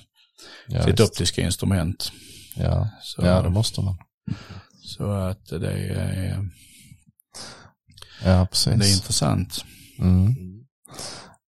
[0.68, 1.12] Ja, sitt visst.
[1.12, 2.12] optiska instrument.
[2.56, 2.90] ja.
[3.02, 3.98] Så, ja, det måste man.
[4.84, 6.50] så att det är,
[8.26, 8.80] Ja, precis.
[8.80, 9.66] det är intressant.
[10.00, 10.36] Mm.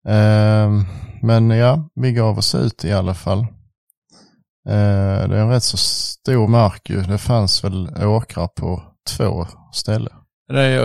[0.09, 0.85] Ehm,
[1.23, 3.39] men ja, vi gav oss ut i alla fall.
[4.69, 7.03] Eh, det är en rätt så stor mark ju.
[7.03, 10.13] Det fanns väl åkrar på två ställen.
[10.49, 10.79] Det är,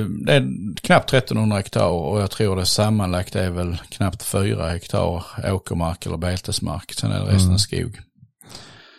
[0.00, 0.48] eh, det är
[0.82, 6.16] knappt 1300 hektar och jag tror det sammanlagt är väl knappt 4 hektar åkermark eller
[6.16, 6.92] betesmark.
[6.92, 7.58] Sen är det resten Mm.
[7.58, 7.98] skog.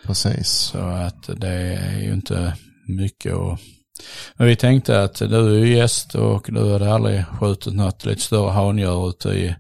[0.06, 0.50] Precis.
[0.50, 2.54] Så att det är ju inte
[2.88, 3.60] mycket att...
[4.38, 8.22] Men vi tänkte att du är ju gäst och du hade aldrig skjutit något lite
[8.22, 9.56] större handjur ute i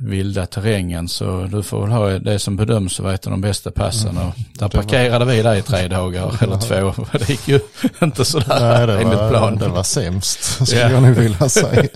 [0.00, 3.70] vilda terrängen så du får väl ha det som bedöms vara ett av de bästa
[3.70, 7.04] passen och där Det var- parkerade vi dig i tre dagar eller två.
[7.12, 7.60] Det gick ju
[8.02, 9.56] inte sådär Nej, det enligt var, plan.
[9.56, 10.90] det var sämst, skulle Ja.
[10.90, 11.88] jag nog vilja säga.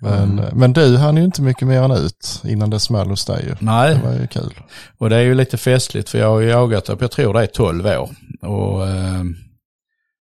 [0.00, 3.54] men, men du hann ju inte mycket mer än ut innan det small hos dig.
[3.58, 4.54] Nej, Det var ju kul.
[4.98, 7.42] och det är ju lite festligt för jag har ju jagat upp, jag tror det
[7.42, 8.10] är 12 år.
[8.42, 9.24] Och eh,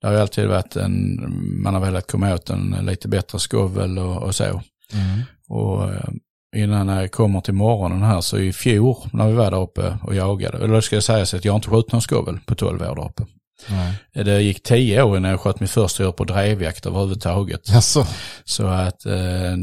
[0.01, 1.21] det har ju alltid varit en,
[1.63, 4.63] man har velat komma åt en lite bättre skovel och, och så.
[5.49, 6.09] Och eh,
[6.57, 10.15] innan jag kommer till morgonen här så i fjol när vi var där uppe och
[10.15, 12.83] jagade, eller då ska jag säga så att jag inte skjutit någon skovel på 12
[12.83, 13.25] år där uppe.
[13.69, 14.25] Nej.
[14.25, 17.75] Det gick 10 år innan jag sköt mitt första djur på drevjakt överhuvudtaget.
[17.75, 18.07] Alltså,
[18.45, 19.13] Så att eh,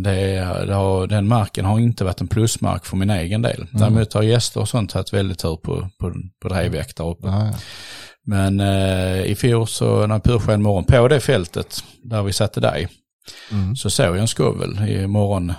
[0.04, 3.68] det, det har, den marken har inte varit en plusmark för min egen del.
[3.72, 7.28] Däremot har gäster och sånt haft väldigt tur på, på, på drevjakt där uppe.
[7.28, 7.54] ja, ja.
[8.28, 12.88] Men eh, i fjol så när Pursken morgon på det fältet där vi satte dig
[13.52, 13.76] Mm.
[13.76, 15.50] så såg jag en skovel i morgon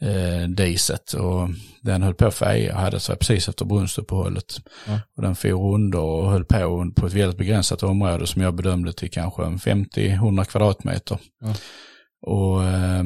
[0.00, 1.48] eh, diset och
[1.82, 4.56] den höll på att feja, hade sig precis efter brunstuppehållet.
[4.86, 5.00] Ja.
[5.16, 8.92] Och den for runder och höll på på ett väldigt begränsat område som jag bedömde
[8.92, 11.18] till kanske en 50-100 kvadratmeter.
[11.40, 11.54] Ja.
[12.26, 13.04] Och eh,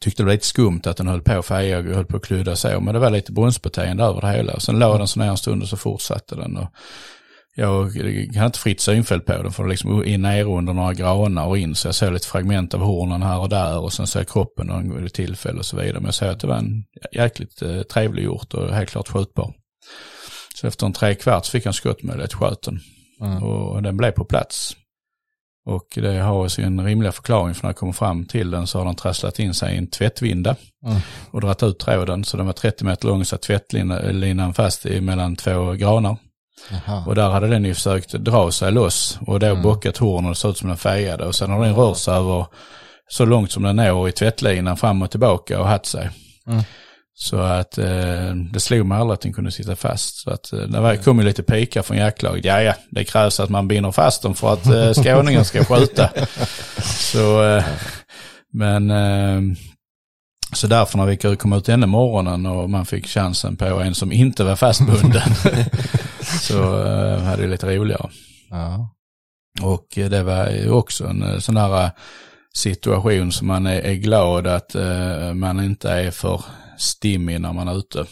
[0.00, 2.24] tyckte det var lite skumt att den höll på att feja och höll på att
[2.24, 4.60] kludda så, men det var lite brunstbeteende över det hela.
[4.60, 6.56] Sen låg den så ner en stund och så fortsatte den.
[6.56, 6.68] Och
[7.56, 7.84] jag
[8.34, 11.74] hade inte fritt synfält på den för liksom in ner under några granar och in
[11.74, 14.66] så jag såg lite fragment av hornen här och där och sen såg jag kroppen
[14.66, 15.94] någon tillfälle och så vidare.
[15.94, 19.54] Men jag såg att det var en jäkligt eh, trevlig gjort och helt klart skjutbar.
[20.54, 22.80] Så efter en tre kvart fick jag en skottmöjlighet, sköt den
[23.20, 23.42] Mm.
[23.42, 24.76] och den blev på plats.
[25.66, 28.84] Och det har sin rimliga förklaring för när jag kommer fram till den så har
[28.84, 30.98] den trasslat in sig i en tvättvinda Mm.
[31.30, 35.36] och dragit ut tråden så den var 30 meter lång så tvättlinan fast i mellan
[35.36, 36.16] två granar.
[36.70, 37.04] Jaha.
[37.06, 39.62] Och där hade den ju försökt dra sig loss och då Mm.
[39.62, 41.24] bockat hornen och det såg ut som den fejade.
[41.26, 42.46] Och sen har den rört sig över
[43.08, 46.10] så långt som den når i tvättlinan fram och tillbaka och hatt sig.
[46.46, 46.62] Mm.
[47.14, 50.16] Så att eh, det slog mig aldrig att den kunde sitta fast.
[50.16, 52.44] Så att eh, det kom ju lite pikar från jaktlaget.
[52.44, 56.10] Ja, ja, det krävs att man binder fast dem för att eh, skåningen ska skjuta.
[56.82, 57.64] Så, eh,
[58.52, 59.40] men eh,
[60.54, 64.12] Så därför när vi kom ut den morgonen och man fick chansen på en som
[64.12, 65.22] inte var fastbunden
[66.22, 68.10] så uh, hade det lite roligare.
[68.50, 68.94] Ja.
[69.62, 71.90] Och det var ju också en eh, sån här
[72.54, 76.44] situation som man är, är glad att uh, man inte är för
[76.78, 78.06] stimmig när man är ute.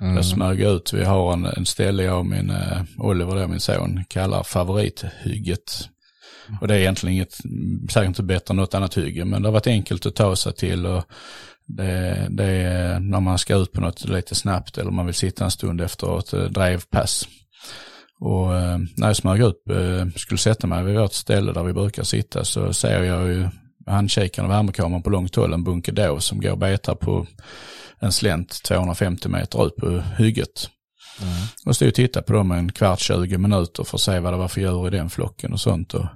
[0.00, 0.16] Mm.
[0.16, 3.60] Jag smög ut, vi har en, en ställe jag och min uh, Oliver, då, min
[3.60, 5.88] son, kallar favorithygget.
[6.60, 7.34] Och det är egentligen inget,
[7.90, 10.52] säkert inte bättre än något annat hygge, men det har varit enkelt att ta sig
[10.52, 11.04] till och
[11.66, 15.44] det, det är när man ska ut på något lite snabbt eller man vill sitta
[15.44, 17.28] en stund efter ett drevpass.
[18.20, 21.72] Och eh, när jag smög ut, eh, skulle sätta mig vid vårt ställe där vi
[21.72, 23.48] brukar sitta så ser jag ju
[23.86, 27.26] handkikaren och värmekameran på långt håll en bunke dov som går och betar på
[27.98, 30.70] en slänt 250 meter ut på hygget.
[31.22, 31.34] Mm.
[31.66, 34.36] Och stod och tittade på dem en kvart, 20 minuter för att se vad det
[34.36, 35.94] var för djur i den flocken och sånt.
[35.94, 36.06] Och,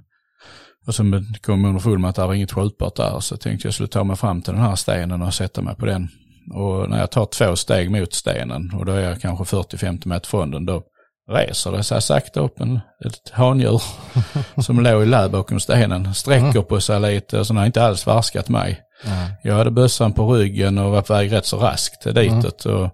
[0.89, 3.75] och sen kom jag underfull med att det var inget skjutbart där så tänkte jag
[3.75, 6.09] skulle ta mig fram till den här stenen och sätta mig på den.
[6.55, 10.29] Och när jag tar två steg mot stenen och då är jag kanske 40-50 meter
[10.29, 10.83] från den då
[11.31, 13.83] reser det sig sakta upp en, ett handjur
[14.63, 18.07] som låg i lä bakom stenen, sträcker på sig lite och så har inte alls
[18.07, 18.81] varskat mig.
[19.05, 19.29] Mm.
[19.43, 22.65] Jag hade bössan på ryggen och var på väg rätt så raskt ditåt.
[22.65, 22.77] Mm.
[22.77, 22.91] Och,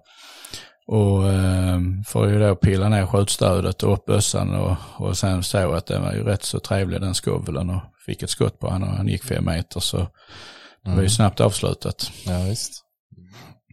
[0.87, 5.73] och eh, får ju då pilla ner skjutstödet och upp bössan och, och sen så
[5.73, 8.89] att den var ju rätt så trevlig den skoveln och fick ett skott på honom
[8.89, 9.97] och han gick fem meter så
[10.83, 11.09] det var ju mm.
[11.09, 12.11] snabbt avslutat.
[12.25, 12.81] Ja, visst.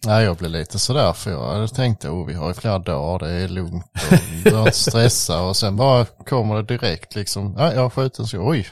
[0.07, 3.27] Nej, jag blev lite sådär för jag hade tänkt, oh, vi har ju flera dagar,
[3.27, 7.55] det är lugnt och vi behöver inte stressa och sen bara kommer det direkt liksom,
[7.59, 8.69] ja, jag har skjutit så, oj,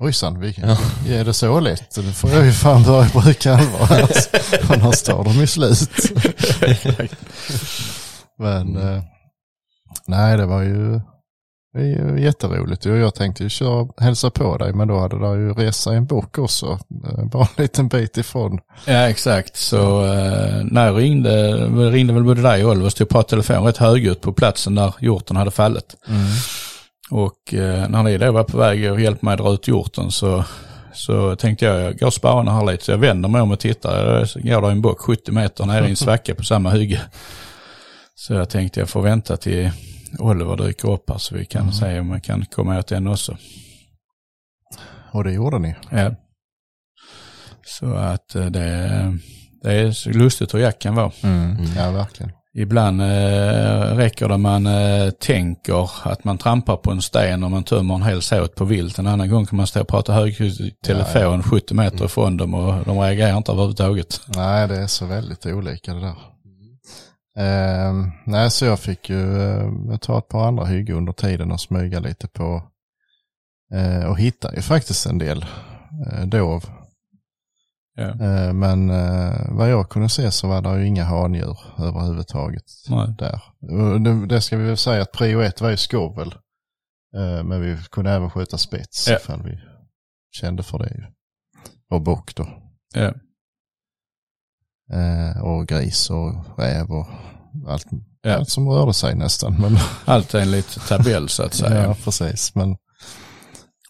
[0.00, 0.76] ojsan, vi, ja.
[1.08, 1.96] är det så lätt?
[1.96, 4.08] Nu får jag ju fan börja bruka allvar här,
[4.68, 5.90] annars tar de ju slut.
[8.38, 9.02] Men, eh,
[10.06, 11.00] nej det var ju,
[11.72, 12.84] det är ju jätteroligt.
[12.84, 16.38] Jag tänkte ju köra, hälsa på dig, men då hade det ju resa en bok
[16.38, 16.78] också.
[17.04, 18.58] Eh, bara en liten bit ifrån.
[18.84, 19.56] Ja, exakt.
[19.56, 21.56] Så eh, när jag ringde,
[21.90, 25.36] ringde väl både dig och Oliver, stod på telefon rätt högljutt på platsen där hjorten
[25.36, 25.96] hade fallit.
[26.08, 26.26] Mm.
[27.10, 30.44] Och eh, när ni då var på väg och hjälpte mig dra ut hjorten så,
[30.92, 32.84] så tänkte jag, jag går och spanar här lite.
[32.84, 34.18] Så jag vänder mig om och tittar.
[34.34, 37.00] Jag går där en bock 70 meter nere i en svacka på samma hygge.
[38.14, 39.70] Så jag tänkte jag får vänta till
[40.18, 41.72] Oliver dyker upp här så vi kan mm.
[41.72, 43.36] se om man kan komma åt den också.
[45.12, 45.74] Och det gjorde ni?
[45.90, 46.14] Ja.
[47.64, 49.18] Så att eh, det,
[49.62, 51.12] det är lustigt hur jakt kan vara.
[51.22, 51.50] Mm.
[51.50, 51.64] Mm.
[51.76, 52.32] Ja, verkligen.
[52.54, 57.64] Ibland eh, räcker det man eh, tänker att man trampar på en sten och man
[57.64, 58.98] tömmer en hel såt på vilt.
[58.98, 61.42] En annan gång kan man stå och prata högt i telefon ja, ja.
[61.42, 62.06] 70 meter mm.
[62.06, 64.20] ifrån dem och de reagerar inte överhuvudtaget.
[64.26, 66.16] Nej, det är så väldigt olika det där.
[67.38, 67.92] Eh,
[68.24, 72.00] nej, så jag fick ju eh, ta ett par andra hygge under tiden och smyga
[72.00, 72.62] lite på
[73.74, 75.44] eh, och hitta ju faktiskt en del
[76.12, 76.64] eh, dov.
[78.08, 83.14] Eh, men eh, vad jag kunde se så var det ju inga handjur överhuvudtaget nej.
[83.18, 83.42] där.
[83.98, 86.34] Det, det, ska vi väl säga att prio ett var ju skovel.
[87.16, 89.16] Eh, men vi kunde även skjuta spets ja.
[89.16, 89.58] ifall vi
[90.30, 91.08] kände för det.
[91.90, 92.48] Och bock då.
[94.92, 97.06] Eh, och gris och räv och
[97.66, 97.86] allt,
[98.22, 98.36] ja.
[98.36, 99.60] allt som rörde sig nästan.
[99.60, 99.76] Men...
[100.04, 101.82] Allt enligt tabell så att säga.
[101.86, 102.54] ja, precis.
[102.54, 102.76] Men,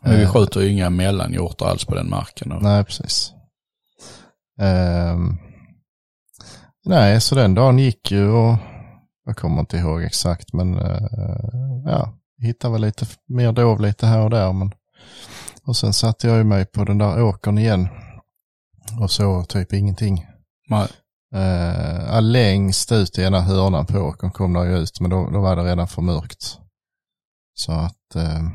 [0.02, 2.52] men vi eh, skjuter ju inga mellanhjortar alls på den marken.
[2.52, 2.62] Och...
[2.62, 3.32] Nej, precis.
[4.60, 5.18] Eh,
[6.84, 8.56] nej, så den dagen gick ju och
[9.24, 11.06] jag kommer inte ihåg exakt, men eh,
[11.84, 14.52] ja, hittade väl lite mer dov lite här och där.
[14.52, 14.72] Men,
[15.64, 17.88] och sen satte jag ju mig på den där åkern igen
[19.00, 20.26] och så typ ingenting.
[20.68, 20.88] Nej.
[21.34, 25.40] Uh, längst ut i ena hörnan på åkern kom det ju ut, men då, då
[25.40, 26.58] var det redan för mörkt.
[27.54, 28.50] Så att uh,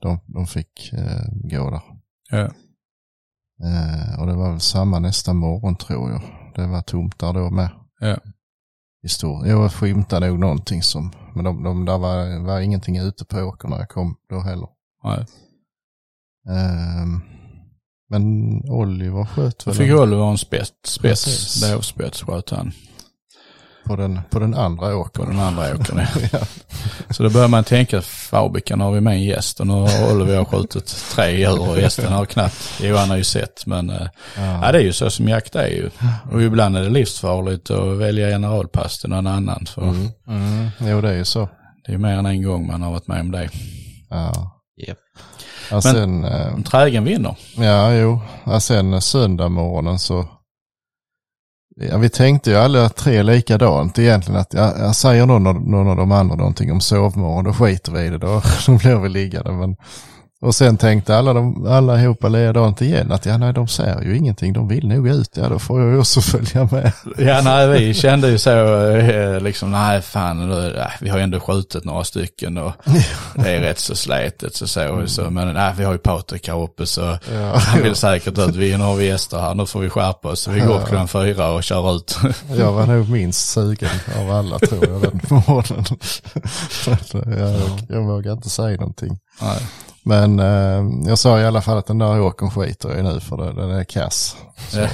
[0.00, 1.82] de, de fick uh, gå där.
[2.30, 2.50] Ja.
[3.64, 6.22] Uh, och det var väl samma nästa morgon tror jag.
[6.54, 7.70] Det var tomt där då med.
[8.00, 8.16] Ja.
[9.02, 9.46] I stor.
[9.46, 13.70] Jag skymtade nog någonting som, men de, de, där var, var ingenting ute på åkern
[13.70, 14.68] när jag kom då heller.
[15.04, 15.26] Nej.
[16.48, 17.06] Uh,
[18.08, 18.22] men
[18.70, 19.74] Oliver sköt väl?
[19.74, 22.72] Fick Oliver en spets, spets, dovspets sköt han.
[23.84, 25.24] På den, på den andra åkern?
[25.24, 26.38] På den andra åkern, ja.
[27.10, 30.44] Så då börjar man tänka, Fabikan har vi med en gäst och nu har Oliver
[30.44, 34.08] skjutit tre djur och gästen har knappt, Johan har ju sett men ja.
[34.36, 34.72] ja.
[34.72, 35.90] det är ju så som jakt är ju.
[36.32, 39.66] Och ibland är det livsfarligt att välja generalpass till någon annan.
[39.66, 40.08] För mm.
[40.28, 40.68] Mm.
[40.80, 41.48] Jo det är ju så.
[41.86, 43.50] Det är mer än en gång man har varit med om det.
[44.10, 44.58] Ja.
[44.88, 44.98] Yep.
[45.70, 47.36] Ja, Men sen, äh, trägen vinner.
[47.56, 48.20] Ja, jo.
[48.44, 50.28] Ja, sen söndag morgonen så
[51.76, 54.40] Ja, vi tänkte ju alla tre likadant egentligen.
[54.40, 58.00] att jag, jag Säger någon, någon av de andra någonting om sovmorgon, då skiter vi
[58.00, 58.18] i det.
[58.18, 59.52] Då, då blir vi liggande.
[59.52, 59.76] Men,
[60.42, 64.16] och sen tänkte alla, de, alla ihop likadant igen att ja, nej, de ser ju
[64.16, 66.92] ingenting, de vill nog ut, ja då får jag ju också följa med.
[67.18, 71.40] Ja, nej, vi kände ju så eh, liksom, nej fan, nej, vi har ju ändå
[71.40, 72.72] skjutit några stycken och
[73.34, 76.62] det är rätt så slätet så så, så men nej, vi har ju Patrik här
[76.62, 77.54] uppe så Ja.
[77.56, 80.40] han vill säkert ut, vi nu har vi gäster här, nu får vi skärpa oss,
[80.40, 82.18] så vi går klockan fyra och kör ut.
[82.56, 83.88] Jag var nog minst sugen
[84.20, 85.84] av alla tror jag den morgonen.
[87.38, 89.18] Jag, jag vågar inte säga någonting.
[89.42, 89.58] Nej.
[90.04, 93.20] Men eh, jag sa i alla fall att den där åkern skiter jag i nu
[93.20, 94.36] för den är kass.
[94.70, 94.88] Så, eh,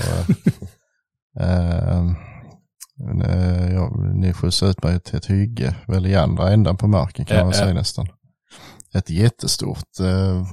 [1.41, 2.05] eh,
[2.99, 6.87] men, eh, jag, ni skjutsade ut mig till ett hygge, väl i andra ändan på
[6.89, 8.09] marken kan man säga nästan.
[8.95, 10.47] Ett jättestort, eh,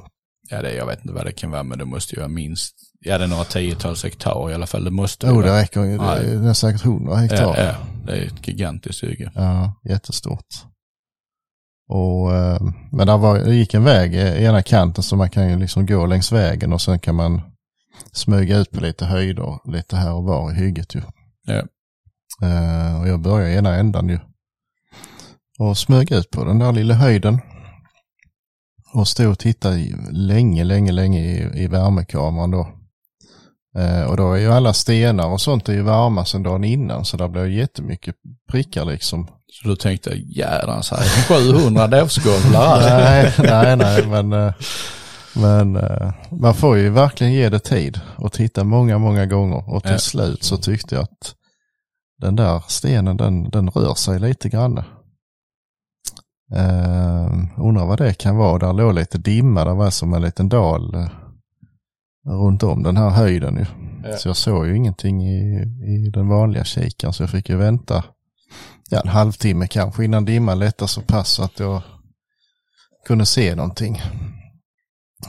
[0.50, 2.76] Ja, det, jag vet inte vad det kan vara, men det måste ju vara minst,
[3.00, 5.98] ja det är några tiotals hektar i alla fall, det måste oh, det räcker ju,
[5.98, 6.04] det,
[6.50, 7.38] är- säkert 100 hektar.
[7.44, 9.32] Ja, ja, det är ett gigantiskt hygge.
[9.36, 10.46] Ja, jättestort.
[11.88, 15.50] Och, eh, men där var, det gick en väg i ena kanten så man kan
[15.50, 17.42] ju liksom gå längs vägen och sen kan man
[18.12, 21.02] smyga ut på lite höjder lite här och var i hygget ju.
[21.48, 21.64] Ja.
[22.42, 24.20] Eh, och jag började i ena ändan ju.
[25.60, 27.40] Och smög ut på den där lilla höjden.
[28.94, 29.78] Och stod och tittade
[30.12, 32.68] länge, länge, länge i, i värmekameran då.
[33.78, 37.06] Eh, och då är ju alla stenar och sånt är ju varma sedan dagen innan
[37.06, 38.16] så där blir jättemycket
[38.52, 39.28] prickar liksom.
[39.52, 41.00] Så du tänkte, jädrans här,
[41.54, 43.34] 700 dovskovlar här.
[43.38, 44.54] nej, nej, nej, men, eh,
[45.34, 49.70] men eh, man får ju verkligen ge det tid och titta många, många gånger.
[49.70, 49.98] Och till Ja.
[49.98, 51.36] slut så tyckte jag att
[52.22, 54.84] den där stenen, den, den rör sig lite grann.
[56.56, 58.60] Uh, undrar vad det kan vara.
[58.60, 61.08] Där låg lite dimma, där var som en liten dal eh,
[62.28, 63.56] runt om den här höjden.
[63.56, 63.66] Ju.
[64.10, 64.18] Ja.
[64.18, 68.04] Så jag såg ju ingenting i, i den vanliga kikaren så jag fick ju vänta
[68.90, 71.82] ja, en halvtimme kanske innan dimman lättade så pass så att jag
[73.06, 74.02] kunde se någonting.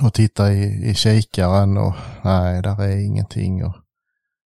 [0.02, 3.64] Och titta i, i kikaren och nej, där är ingenting.
[3.64, 3.76] Och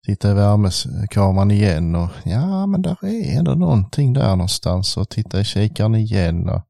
[0.06, 4.96] titta i värmekameran igen och ja, men där är ändå någonting där någonstans.
[4.96, 6.62] Och titta i kikaren igen och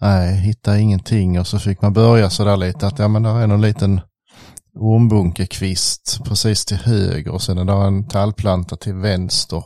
[0.00, 1.40] nej, hitta ingenting.
[1.40, 4.00] Och så fick man börja sådär lite att ja, men där är någon liten
[4.74, 9.64] ormbunkekvist precis till höger och sen är där en tallplanta till vänster.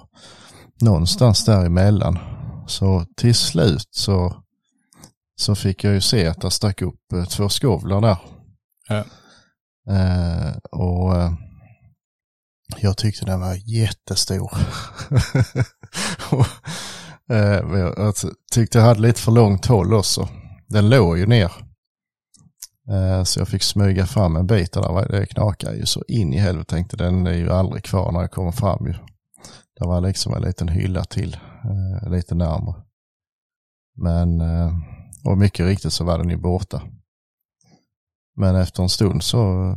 [0.81, 2.19] Någonstans däremellan.
[2.67, 4.43] Så till slut så,
[5.37, 8.19] så fick jag ju se att det stack upp eh, två skovlar där.
[8.89, 9.05] Ja.
[9.95, 11.33] Eh, och eh,
[12.77, 14.51] jag tyckte den var jättestor.
[16.31, 16.47] och,
[17.35, 17.61] eh,
[17.97, 18.15] jag,
[18.53, 20.29] tyckte jag hade lite för långt håll också.
[20.69, 21.53] Den låg ju ner.
[22.91, 26.39] Eh, så jag fick smyga fram en bit där det knakade ju så in i
[26.39, 26.75] helvete.
[26.75, 28.95] Tänkte den är ju aldrig kvar när jag kommer fram ju.
[29.81, 31.35] Det var liksom en liten hylla till,
[31.65, 32.83] eh, lite närmare.
[33.97, 34.73] Men, eh,
[35.25, 36.83] och mycket riktigt så var den ju borta.
[38.37, 39.75] Men efter en stund så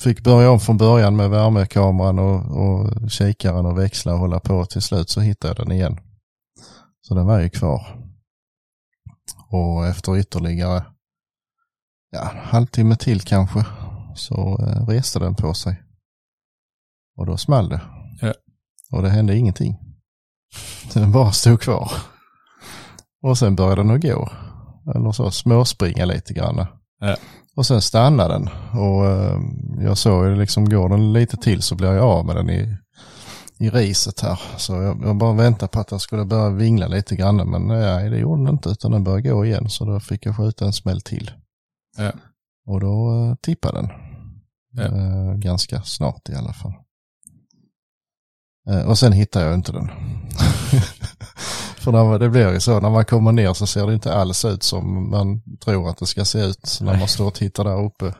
[0.00, 4.64] fick börja om från början med värmekameran och, och kikaren och växla och hålla på.
[4.64, 6.00] Till slut så hittade jag den igen.
[7.00, 7.96] Så den var ju kvar.
[9.48, 10.84] Och efter ytterligare
[12.10, 13.66] ja, en halvtimme till kanske
[14.14, 15.82] så eh, reste den på sig.
[17.16, 17.99] Och då small det.
[18.90, 19.78] Och det hände ingenting.
[20.94, 21.92] Den bara stod kvar.
[23.22, 24.28] Och sen började den att gå.
[24.94, 26.66] Eller så småspringa lite grann.
[27.00, 27.16] Ja.
[27.56, 28.48] Och sen stannade den.
[28.80, 29.40] Och eh,
[29.80, 32.76] jag såg ju liksom, går den lite till så blir jag av med den i,
[33.58, 34.40] i riset här.
[34.56, 37.36] Så jag, jag bara väntade på att den skulle börja vingla lite grann.
[37.50, 39.70] Men nej, det gjorde den inte utan den började gå igen.
[39.70, 41.30] Så då fick jag skjuta en smäll till.
[41.96, 42.12] Ja.
[42.66, 43.90] Och då eh, tippade den.
[44.72, 44.82] Ja.
[44.82, 46.72] Eh, ganska snart i alla fall.
[48.68, 49.90] Eh, och sen hittade jag inte den.
[51.76, 54.44] För när det blir ju så, när man kommer ner så ser det inte alls
[54.44, 57.84] ut som man tror att det ska se ut när man står och tittar där
[57.84, 58.14] uppe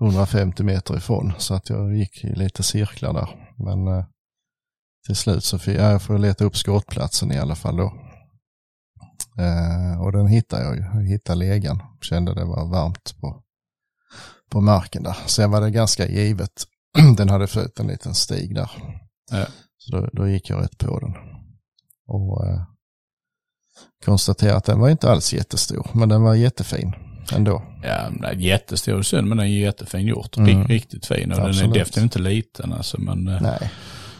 [0.00, 1.32] 150 meter ifrån.
[1.38, 3.28] Så att jag gick i lite cirklar där.
[3.58, 4.04] Men eh,
[5.06, 7.92] till slut så fick ja, jag får leta upp skottplatsen i alla fall då.
[9.38, 10.82] Eh, och den hittade jag ju.
[10.82, 11.82] Jag hittade legan.
[12.00, 13.42] Kände det var varmt på,
[14.50, 15.16] på marken där.
[15.26, 16.64] Sen var det ganska givet.
[17.16, 18.70] den hade följt en liten stig där.
[19.30, 19.46] Ja.
[19.78, 21.12] Så då, då gick jag rätt på den.
[22.06, 22.60] Och eh,
[24.04, 25.86] konstaterade att den var inte alls jättestor.
[25.92, 26.92] Men den var jättefin
[27.32, 27.62] ändå.
[27.82, 30.36] Ja, är jättestor synd, men den är jättefin gjort.
[30.36, 30.48] Mm.
[30.48, 31.70] Rikt- Riktigt fin och den Absolut.
[31.76, 33.70] är definitivt inte liten alltså, men eh, Nej,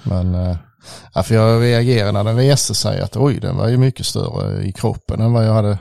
[0.04, 0.56] men eh,
[1.14, 4.62] ja, för jag reagerade när den reste sig att oj, den var ju mycket större
[4.64, 5.78] i kroppen än vad jag hade.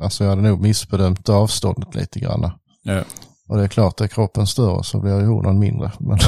[0.00, 2.50] Alltså jag hade nog missbedömt avståndet lite grann.
[2.82, 3.02] ja.
[3.48, 5.92] Och det är klart, är kroppen större så blir ju hornen mindre.
[6.00, 6.18] Men,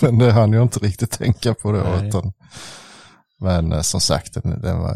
[0.00, 1.78] men det hann jag inte riktigt tänka på då.
[2.06, 2.32] Utan,
[3.40, 4.94] men eh, som sagt, den, den var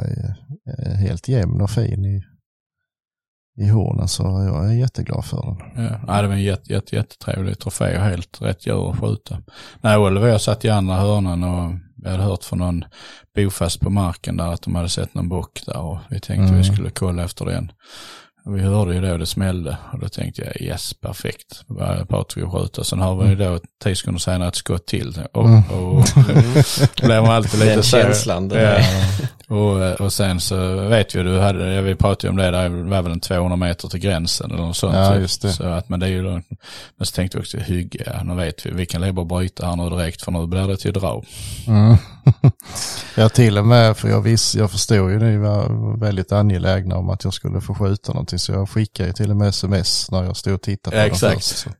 [0.78, 2.22] eh, helt jämn och fin i,
[3.62, 5.42] i hornen så jag är jätteglad för
[5.74, 5.84] den.
[6.06, 9.38] Ja, det var en jätte, jätte, jättetrevlig trofé och helt rätt djur att skjuta.
[9.80, 11.72] Nej, Oliver och jag satt i andra hörnan och
[12.02, 12.84] vi hade hört från någon
[13.34, 16.56] bofast på marken där att de hade sett någon bock där och vi tänkte Mm.
[16.56, 17.72] vi skulle kolla efter den.
[18.46, 21.62] Och vi hörde ju då det smällde och då tänkte jag yes, perfekt.
[22.08, 22.84] Patrik skjuta.
[22.84, 25.22] Sen har vi då tio sekunder senare ett skott till.
[25.32, 25.62] Och, Mm.
[25.70, 26.06] och,
[26.96, 27.96] då blev man alltid lite Den så.
[27.96, 28.78] känslan, den Ja.
[29.48, 33.02] Och, och sen så vet vi, du hade, vi pratade ju om det, där var
[33.02, 34.94] väl en 200 meter till gränsen eller något sånt.
[34.94, 35.52] Ja, just det.
[35.52, 36.46] Så att, men det är ju lugnt.
[36.96, 39.90] Men så tänkte vi också, hygge, nu vet vi, vi kan bara bryta här nu
[39.90, 41.22] direkt för nu blir det till dra.
[41.66, 41.96] Mm.
[43.16, 47.10] ja, till och med, för jag, vis, jag förstod ju ni var väldigt angelägna om
[47.10, 50.24] att jag skulle få skjuta någonting, så jag skickade ju till och med sms när
[50.24, 51.34] jag stod och tittade på Ja, exakt.
[51.34, 51.58] först.
[51.58, 51.70] Så.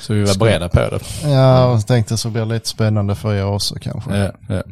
[0.00, 1.00] Så vi var beredda på det.
[1.30, 4.16] Ja, och tänkte så blir det lite spännande för er också kanske.
[4.16, 4.62] Ja, ja.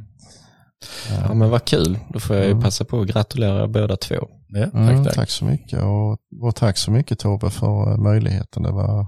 [1.26, 2.62] Ja men vad kul, då får jag ju Mm.
[2.62, 4.14] passa på att gratulera er båda två.
[4.48, 5.14] ja tack, Mm, tack.
[5.14, 8.62] tack så mycket och, och tack så mycket Tobbe för eh, möjligheten.
[8.62, 9.06] Det var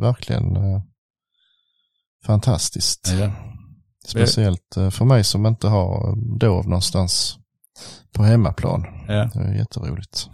[0.00, 0.80] verkligen eh,
[2.26, 3.12] fantastiskt.
[3.20, 3.30] Ja.
[4.06, 7.38] Speciellt eh, för mig som inte har dov någonstans
[8.12, 8.84] på hemmaplan.
[9.08, 9.30] Ja.
[9.34, 10.28] Det är jätteroligt.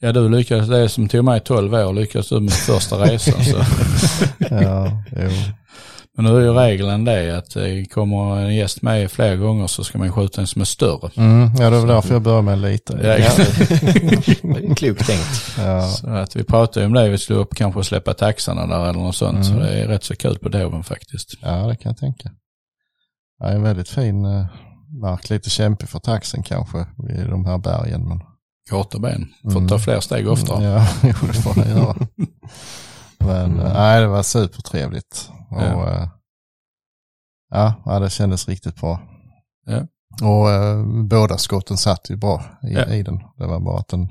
[0.00, 3.40] ja, du lyckades, det som tog mig 12 år, lyckades du med första resan.
[4.50, 5.28] Ja, jo.
[6.16, 9.84] Men nu är ju regeln det att det kommer en gäst med flera gånger så
[9.84, 11.10] ska man skjuta en som är större.
[11.16, 12.96] Mm, ja, det var därför jag började med en liten.
[12.96, 15.54] Ja, Det är Klokt tänkt.
[15.58, 18.82] Ja, Så att vi pratade ju om det, vi skulle upp kanske släppa taxarna där
[18.90, 19.46] eller något sånt.
[19.46, 19.62] Så Mm.
[19.64, 21.34] det är rätt så kul på Doven faktiskt.
[21.42, 22.30] ja, det kan jag tänka.
[23.40, 24.46] Ja, en väldigt fin eh,
[25.02, 26.78] mark, lite kämpig för taxen kanske
[27.10, 28.08] i de här bergen.
[28.08, 28.20] Men...
[28.70, 29.68] Korta ben, får Mm.
[29.68, 30.64] ta fler steg oftare.
[30.64, 31.96] Ja, jo, det får man göra.
[33.18, 35.30] Men eh, nej, det var supertrevligt.
[35.56, 35.90] Och, Ja.
[36.02, 36.08] eh,
[37.50, 37.82] ja.
[37.84, 39.00] ja, det kändes riktigt bra.
[39.66, 39.80] Ja.
[40.22, 42.84] Och eh, båda skotten satt ju bra i, Ja.
[42.86, 43.20] i den.
[43.38, 44.08] Det var bara att den,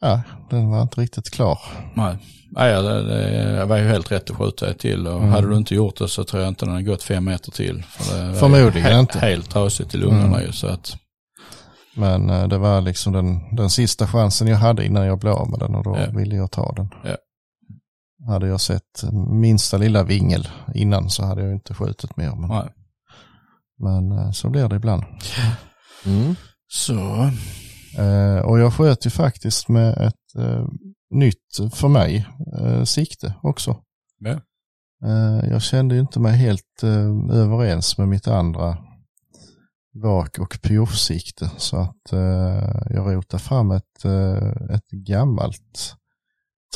[0.00, 1.58] ja, den var inte riktigt klar.
[1.94, 2.18] Nej,
[2.50, 5.30] Nej det, det var ju helt rätt att skjuta ett till och Mm.
[5.30, 7.82] hade du inte gjort det så tror jag inte den hade gått fem meter till.
[7.82, 9.18] För Förmodligen he- inte.
[9.18, 10.40] Helt trasigt i lungorna Mm.
[10.46, 10.96] ju så att,
[11.96, 15.50] Men eh, det var liksom den, den sista chansen jag hade innan jag blev av
[15.50, 16.18] med den och då Ja.
[16.18, 16.88] ville jag ta den.
[17.04, 17.16] Ja.
[18.26, 22.36] Hade jag sett minsta lilla vingel innan så hade jag inte skjutit mer.
[22.36, 22.68] Men, nej.
[23.78, 25.04] men eh, så blir det ibland.
[26.06, 26.34] Mm.
[26.68, 27.30] Så,
[27.98, 30.66] Eh, och jag sköt ju faktiskt med ett eh,
[31.10, 32.26] nytt, för mig,
[32.84, 33.76] sikte också.
[34.18, 34.40] ja.
[35.50, 36.82] Jag kände ju inte mig helt
[37.32, 38.78] överens med mitt andra
[40.02, 42.12] vak och pioffsikte så att
[42.90, 44.04] jag rotade fram ett,
[44.70, 45.94] ett gammalt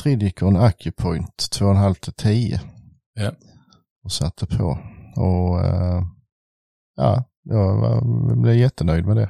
[0.03, 2.61] Tridicon Acupoint 2,5 till 10
[3.13, 3.31] Ja.
[4.03, 4.77] och satte på.
[5.15, 6.03] Och eh,
[6.95, 8.01] ja, jag var,
[8.41, 9.29] blev jättenöjd med det.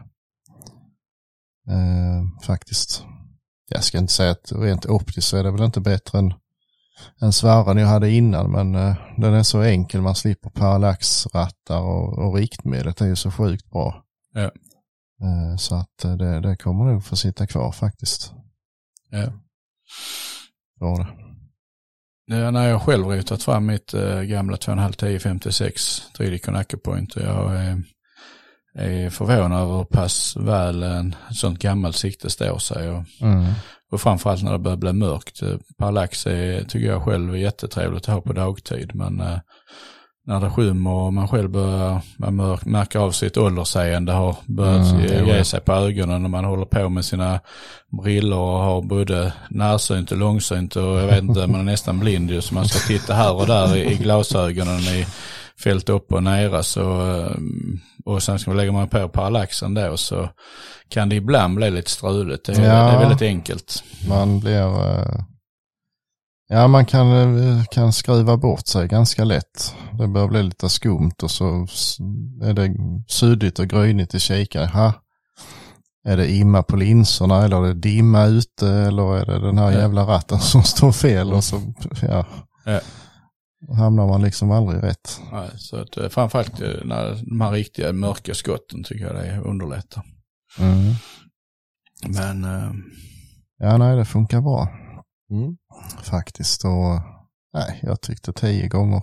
[1.71, 3.03] Eh, faktiskt.
[3.69, 6.33] Jag ska inte säga att rent optiskt så är det väl inte bättre än,
[7.21, 12.19] än svarren jag hade innan men eh, den är så enkel, man slipper parallaxrattar och,
[12.19, 14.03] och riktmedlet är ju så sjukt bra.
[14.33, 14.51] Ja.
[15.57, 18.33] Så att det, det kommer nog få sitta kvar faktiskt.
[19.09, 19.31] ja.
[20.79, 21.07] Var det.
[22.37, 27.55] Ja, när jag själv rotat fram mitt äh, gamla 2,5 1056 3D Acupoint och jag
[27.55, 27.83] är,
[28.77, 32.89] är förvånad över hur pass väl en sånt gammalt sikte står sig.
[32.89, 33.45] Och, Mm.
[33.91, 35.41] och framförallt när det börjar bli mörkt.
[35.41, 39.39] Eh, Parallax är, tycker jag själv är jättetrevligt att ha på dagtid men äh,
[40.27, 45.27] när det skymmer och man själv börjar man märker av sitt åldersseende har börjat Mm,
[45.27, 47.39] ge, sig på ögonen när man håller på med sina
[48.03, 52.31] brillor och har både närsynt och långsynt och jag vet inte, man är nästan blind
[52.31, 55.05] ju så man ska titta här och där i, i glasögonen i
[55.63, 57.31] fält upp och nere så eh,
[58.05, 60.29] och sen ska man lägga man på parallaxen då så
[60.89, 62.45] kan det ibland bli lite struligt.
[62.45, 62.83] Det är, Ja.
[62.85, 63.83] det är väldigt enkelt.
[64.09, 64.89] Man blir...
[64.99, 65.21] eh,
[66.47, 69.75] Ja, man kan, eh, kan skruva bort sig ganska lätt.
[69.97, 71.67] Det börjar bli lite skumt och så
[72.41, 72.75] är det
[73.07, 74.69] suddigt och grynigt i kikaren.
[74.69, 74.93] Ha,
[76.07, 79.71] är det imma på linserna eller är det dimma ute eller är det den här
[79.71, 81.61] jävla ratten som står fel och så,
[82.01, 82.25] ja.
[82.65, 82.79] Ja.
[83.77, 85.21] Hamnar man liksom aldrig rätt.
[85.31, 89.39] Nej, så att, eh, framförallt eh, när de här riktiga mörka skotten tycker jag det
[89.39, 90.03] underlättar.
[90.59, 90.93] Mm.
[92.07, 92.71] Men eh,
[93.57, 94.69] Ja, nej, det funkar bra
[95.31, 95.57] Mm.
[96.03, 96.65] faktiskt.
[96.65, 97.01] Och
[97.53, 99.01] nej, jag tyckte tio gånger.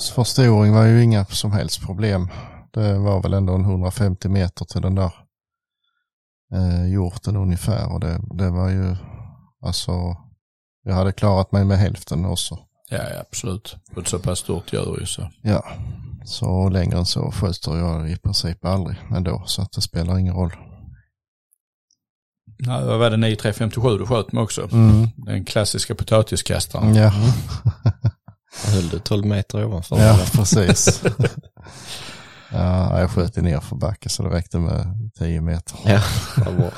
[0.00, 2.28] Förstoring var ju inga som helst problem.
[2.70, 5.12] Det var väl ändå en 150 meter till den där
[6.54, 7.92] eh, hjorten ungefär.
[7.92, 8.96] Och det, det var ju,
[9.62, 10.16] alltså,
[10.84, 12.58] jag hade klarat mig med hälften också.
[12.90, 13.76] ja, ja, absolut.
[13.94, 15.30] På ett så pass stort djur ju så.
[15.42, 15.64] Ja,
[16.24, 19.42] så längre än så skjuter jag i princip aldrig ändå.
[19.46, 20.52] Så att det spelar ingen roll.
[22.58, 24.68] Nej, vad var det 9357 du sköt med också?
[24.72, 25.08] Mm.
[25.16, 26.94] Den klassiska potatiskastaren.
[26.94, 27.12] Ja,
[28.66, 29.96] Höll du 12 meter ovanför?
[29.98, 31.02] ja precis.
[32.52, 35.78] ja, jag sköt ner för backe så det räckte med 10 meter.
[35.84, 36.02] Ja,
[36.36, 36.70] vad bra.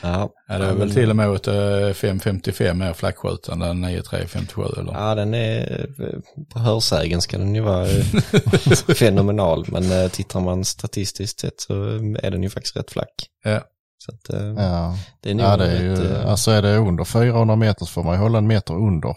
[0.00, 4.62] ja, Ja, det är väl till och med åt eh, 555 mer flackskjutande än 9357
[4.78, 4.92] eller?
[4.92, 5.86] ja, den är,
[6.52, 8.04] på hörsägen ska den ju vara eh,
[8.96, 11.74] fenomenal, men eh, tittar man statistiskt sett så
[12.22, 13.26] är den ju faktiskt rätt flack.
[13.44, 13.60] Ja.
[14.06, 16.76] Så att, eh, Ja, det är nog ja det är ju, eh, alltså är det
[16.76, 19.16] under 400 meter så får man ju hålla en meter under.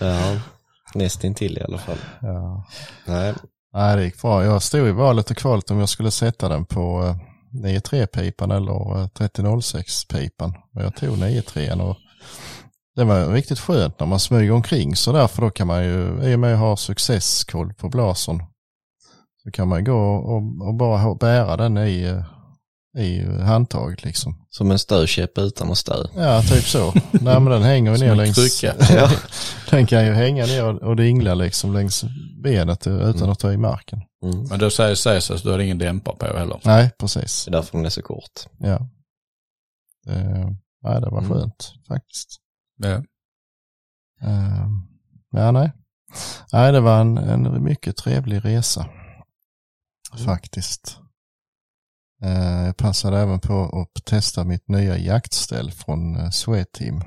[0.00, 0.36] ja,
[0.94, 1.98] nästintill i alla fall.
[2.20, 2.66] Ja.
[3.06, 3.34] Nej,
[3.72, 4.44] Nej, det gick bra.
[4.44, 7.16] Jag stod i valet och kvalet om jag skulle sätta den på eh,
[7.64, 10.54] 9-3-pipan eller eh, 30-06-pipan.
[10.74, 11.96] Och jag tog 9-3 och
[12.96, 16.34] det var riktigt skönt när man smyger omkring så därför då kan man ju, i
[16.34, 18.42] och med att ha successkoll på blasen,
[19.44, 22.22] så kan man gå och, och bara bära den i,
[22.98, 24.46] i handtaget liksom.
[24.50, 26.06] som en stödkäpp utan att stö.
[26.16, 26.92] Ja, typ så.
[27.12, 28.62] Nej, men den hänger ju ner en längs...
[28.90, 29.10] Ja.
[29.70, 32.04] den kan ju hänga ner och, dingla liksom längs
[32.42, 34.00] benet utan att ta i marken.
[34.24, 34.44] Mm.
[34.48, 36.60] Men då säger Caesar så du har ingen dämpare på heller.
[36.64, 37.44] Nej, precis.
[37.44, 38.40] Det är därför den är så kort.
[38.58, 38.88] Ja.
[40.06, 40.24] Det,
[40.82, 41.30] nej, det var Mm.
[41.30, 42.28] skönt faktiskt.
[42.76, 42.88] Ja.
[44.22, 44.66] Eh,
[45.32, 45.72] Ja, nej.
[46.52, 48.86] Nej, det var en, en mycket trevlig resa.
[50.18, 50.98] Faktiskt.
[52.22, 57.02] Eh, Jag passade även på att testa mitt nya jaktställ från eh, Sweteam.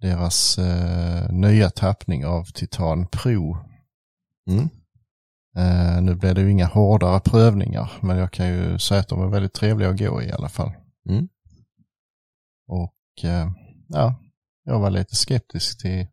[0.00, 3.56] Deras eh, nya tappning av Titan Pro.
[4.50, 4.68] Mm.
[5.56, 9.22] Eh, nu blev det ju inga hårdare prövningar, men jag kan ju säga att de
[9.22, 10.72] är väldigt trevliga att gå i i alla fall.
[11.08, 11.28] Mm.
[12.68, 13.50] Och eh,
[13.88, 14.14] ja,
[14.64, 16.06] jag var lite skeptisk till,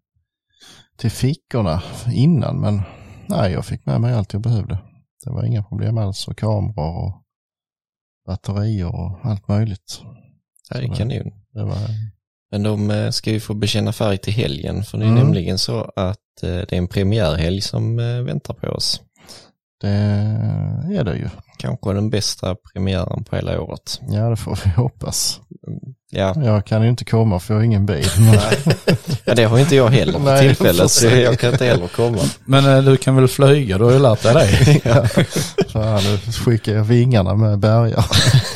[0.98, 2.82] till fickorna innan, men
[3.30, 4.80] nej, jag fick med mig allt jag behövde.
[5.24, 7.24] Det var inga problem alls och kameror och
[8.28, 10.02] batterier och allt möjligt.
[10.70, 11.32] Ja, det är kanon.
[11.54, 11.78] Det var,
[12.52, 15.24] Men de eh, ska ju få bekänna färg till helgen, för det är Mm.
[15.24, 19.02] nämligen så att eh, det är en premiärhelg som eh, väntar på oss.
[19.82, 21.30] det är det ju.
[21.58, 24.02] Kanske den bästa premiären på hela året.
[24.10, 25.42] Ja, det får vi hoppas.
[26.16, 28.08] Ja, Jag kan ju inte komma för jag har ingen bil.
[28.18, 28.34] Men,
[29.26, 32.22] ja det har inte jag heller för Nej, tillfället, så jag kan inte heller komma.
[32.46, 34.80] Men eh, du kan väl flyga, du har ju lärt dig det.
[34.90, 35.24] ja,
[35.68, 38.06] fan, nu skickar jag vingarna med bergar.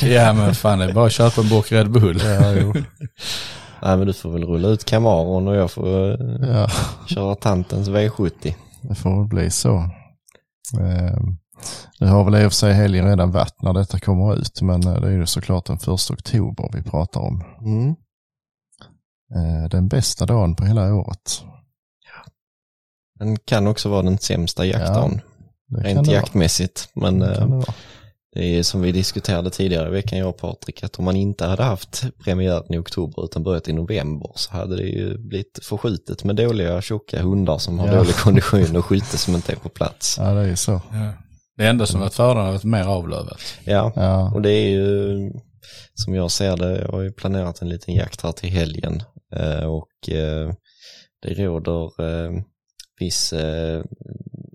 [0.00, 2.22] ja men fan det är bara att köpa en burk Red Bull.
[2.24, 2.74] Ja, jo.
[3.82, 6.68] Nej, men du får väl rulla ut Camaron och jag får eh, ja.
[7.06, 8.54] köra tantens V70.
[8.82, 9.74] Det får väl bli så.
[10.80, 11.18] Eh,
[12.00, 14.86] nu har väl i och för sig helgen redan varit när detta kommer ut, men
[14.86, 17.44] eh, det är ju såklart den första oktober vi pratar om.
[17.60, 17.88] Mm.
[19.34, 21.42] Eh, den bästa dagen på hela året.
[23.18, 25.20] Den kan också vara den sämsta jaktdagen,
[25.68, 26.88] Det kan rent det jaktmässigt.
[26.94, 27.30] Men vara.
[27.30, 27.64] Det eh, det
[28.32, 31.46] det är som vi diskuterade tidigare i veckan, jag och Patrik, att om man inte
[31.46, 36.24] hade haft premiären i oktober utan börjat i november så hade det ju blivit förskjutet
[36.24, 37.94] med dåliga tjocka hundar som har Ja.
[37.94, 40.18] dålig kondition och skytte som inte är på plats.
[40.18, 40.80] Ja, det är ju så.
[40.92, 41.12] Ja.
[41.58, 43.40] Det enda som varit fördelen har varit mer avlövat.
[43.64, 45.30] Ja, Ja, och det är ju
[45.94, 49.02] som jag ser det, jag har ju planerat en liten jakt här till helgen
[49.36, 50.52] eh, och eh,
[51.22, 52.32] det råder eh,
[53.00, 53.82] viss, eh,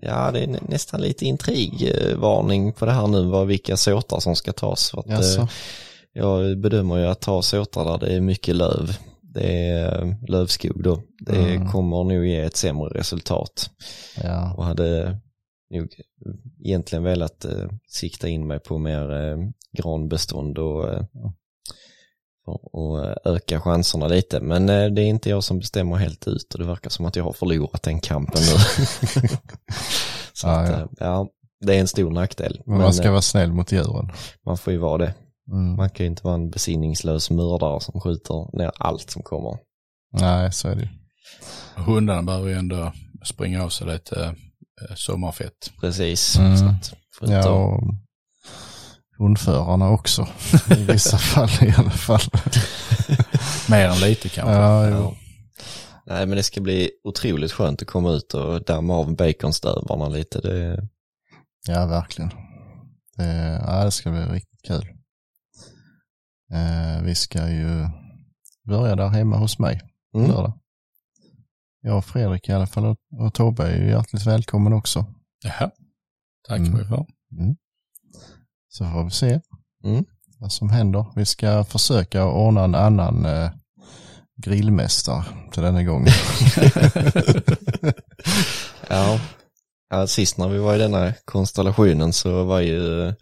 [0.02, 4.36] ja det är nä- nästan lite intrigvarning på det här nu, vad vilka såtar som
[4.36, 4.90] ska tas.
[4.90, 5.48] För att, eh,
[6.12, 11.02] jag bedömer ju att ta såtar där det är mycket löv, det är lövskog då,
[11.26, 11.68] det Mm.
[11.70, 13.70] kommer nog ge ett sämre resultat
[14.22, 14.54] ja.
[14.56, 15.18] och hade
[15.70, 15.88] nog
[16.64, 19.36] egentligen velat eh, sikta in mig på mer eh,
[19.78, 21.02] granbestånd och, eh,
[22.46, 24.40] och, och eh, öka chanserna lite.
[24.40, 27.16] Men eh, det är inte jag som bestämmer helt ut och det verkar som att
[27.16, 28.58] jag har förlorat den kampen nu.
[30.32, 30.76] Så Ja, att, ja.
[30.80, 31.28] eh, ja,
[31.60, 32.62] det är en stor nackdel.
[32.66, 34.10] Men Men, man ska eh, vara snäll mot djuren.
[34.46, 35.14] man får ju vara det.
[35.50, 35.76] Mm.
[35.76, 39.58] Man kan ju inte vara en besinningslös mördare som skjuter ner allt som kommer.
[40.12, 40.88] Nej, så är det ju.
[41.84, 42.92] Hundarna behöver ju ändå
[43.24, 44.34] springa av sig lite
[44.96, 45.72] sommarfett.
[45.80, 46.36] Precis.
[46.36, 46.56] Mm.
[46.56, 47.82] Så att, Ja, och
[49.18, 50.28] hundförarna också.
[50.70, 52.20] I vissa fall i alla fall.
[53.70, 54.54] Mer än lite kanske.
[54.54, 55.14] Ja, jo.
[56.06, 60.40] Nej men det ska bli otroligt skönt att komma ut och damma av baconstövarna lite.
[60.40, 60.88] Det,
[61.66, 62.30] Ja, verkligen.
[63.16, 64.88] Det, ja, det ska bli riktigt kul.
[66.52, 67.86] Eh, vi ska ju
[68.68, 69.80] börja där hemma hos mig
[70.14, 70.30] mm.
[70.30, 70.58] lördag.
[71.86, 75.06] Jag och Fredrik i alla fall och, och Tobbe är ju hjärtligt välkommen också.
[75.44, 75.70] Jaha.
[76.48, 76.74] Tack Mm.
[76.74, 76.88] mm.
[76.88, 77.06] för.
[78.68, 79.40] Så får vi se
[79.84, 80.04] Mm.
[80.38, 81.06] vad som händer.
[81.16, 83.50] Vi ska försöka ordna en annan eh,
[84.42, 86.12] grillmästare till denna gången.
[88.88, 89.20] Ja.
[89.90, 93.12] Ja, sist när vi var i denna konstellationen så var ju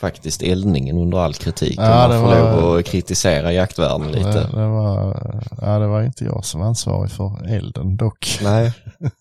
[0.00, 1.78] faktiskt eldningen under all kritik.
[1.78, 4.30] Ja, och man får var- lov att kritisera jaktvärlden lite.
[4.30, 5.16] Det, det, var,
[5.60, 8.38] ja, det var inte jag som var ansvarig för elden dock.
[8.42, 8.72] Nej,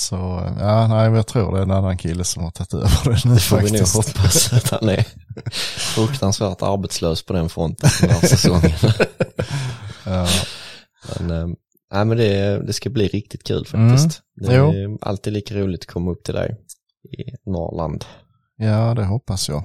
[0.00, 0.14] Så
[0.60, 3.24] ja, nej, men jag tror det är en annan kille som har tagit över det
[3.24, 3.94] nu det får vi nog faktiskt.
[3.96, 5.04] hoppas att han är
[5.94, 8.72] fruktansvärt arbetslös på den fronten den här säsongen.
[10.04, 10.26] Ja,
[11.20, 11.56] Men,
[11.92, 14.22] nej, men det, det ska bli riktigt kul faktiskt.
[14.34, 14.70] Det Jo.
[14.72, 16.56] är alltid lika roligt att komma upp till dig
[17.18, 18.04] i Norrland.
[18.56, 19.64] ja, det hoppas jag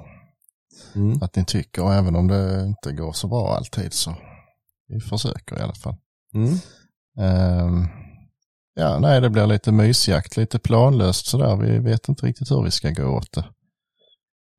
[0.96, 1.20] Mm.
[1.22, 1.84] att ni tycker.
[1.84, 4.16] Och även om det inte går så bra alltid så
[4.88, 5.96] vi försöker i alla fall.
[6.36, 6.54] Mm.
[7.20, 7.88] Ehm,
[8.74, 11.56] ja, nej, det blir lite mysjakt, lite planlöst sådär.
[11.56, 13.46] Vi vet inte riktigt hur vi ska gå åt det.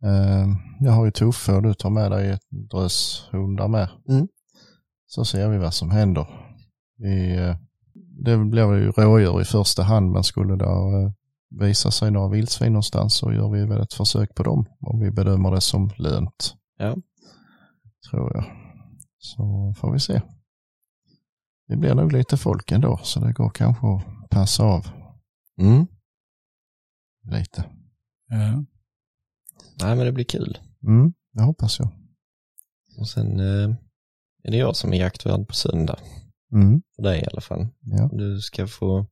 [0.08, 3.88] Ehm, jag har ju Tuffe och du tar med dig ett drös hundar med.
[4.08, 4.28] Mm.
[5.06, 6.26] Så ser vi vad som händer.
[7.04, 7.56] Vi, eh,
[7.94, 11.12] det blir ju rådjur i första hand, men skulle det eh,
[11.50, 15.10] visa sig några vildsvin någonstans så gör vi väl ett försök på dem om vi
[15.10, 16.54] bedömer det som lönt.
[16.78, 16.96] Ja.
[18.10, 18.44] Tror jag.
[19.18, 20.20] Så får vi se.
[21.68, 24.86] Det blir nog lite folk ändå, så det går kanske att passa av
[25.58, 25.86] Mm.
[27.30, 27.64] lite.
[28.28, 28.64] Ja.
[29.80, 30.58] Nej, men det blir kul.
[30.86, 31.88] Mm, det hoppas jag.
[32.98, 33.74] Och sen eh,
[34.42, 35.98] är det jag som är jaktvärd på söndag.
[36.54, 37.66] Mm, För dig i alla fall.
[37.80, 38.08] ja.
[38.12, 39.06] Du ska få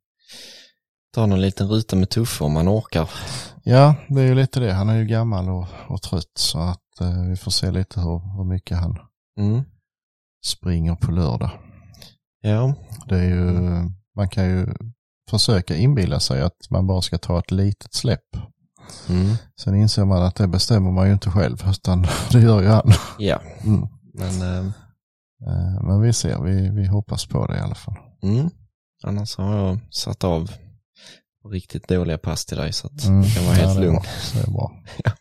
[1.14, 3.10] ta någon liten ruta med Tuffe om man orkar.
[3.62, 4.72] ja, det är ju lite det.
[4.72, 8.36] Han är ju gammal och, och trött så att eh, vi får se lite hur,
[8.36, 8.98] hur mycket han
[9.38, 9.62] Mm.
[10.46, 11.50] springer på lördag.
[12.40, 12.74] Ja,
[13.08, 13.52] Det är ju,
[14.16, 14.66] man kan ju
[15.30, 18.36] försöka inbilla sig att man bara ska ta ett litet släpp.
[19.08, 19.34] mm.
[19.60, 22.92] Sen inser man att det bestämmer man ju inte själv, utan det gör ju han.
[23.18, 23.40] ja.
[23.64, 23.88] Mm.
[24.14, 24.72] men eh, Eh,
[25.82, 27.96] Men vi ser, vi, vi hoppas på det i alla fall.
[28.22, 28.50] mm.
[29.04, 30.50] annars har jag satt av
[31.50, 33.22] riktigt dåliga pass till dig så att Mm.
[33.22, 34.00] du kan vara Ja, helt är lugn.
[34.34, 34.72] Det är bra.
[35.04, 35.12] Ja.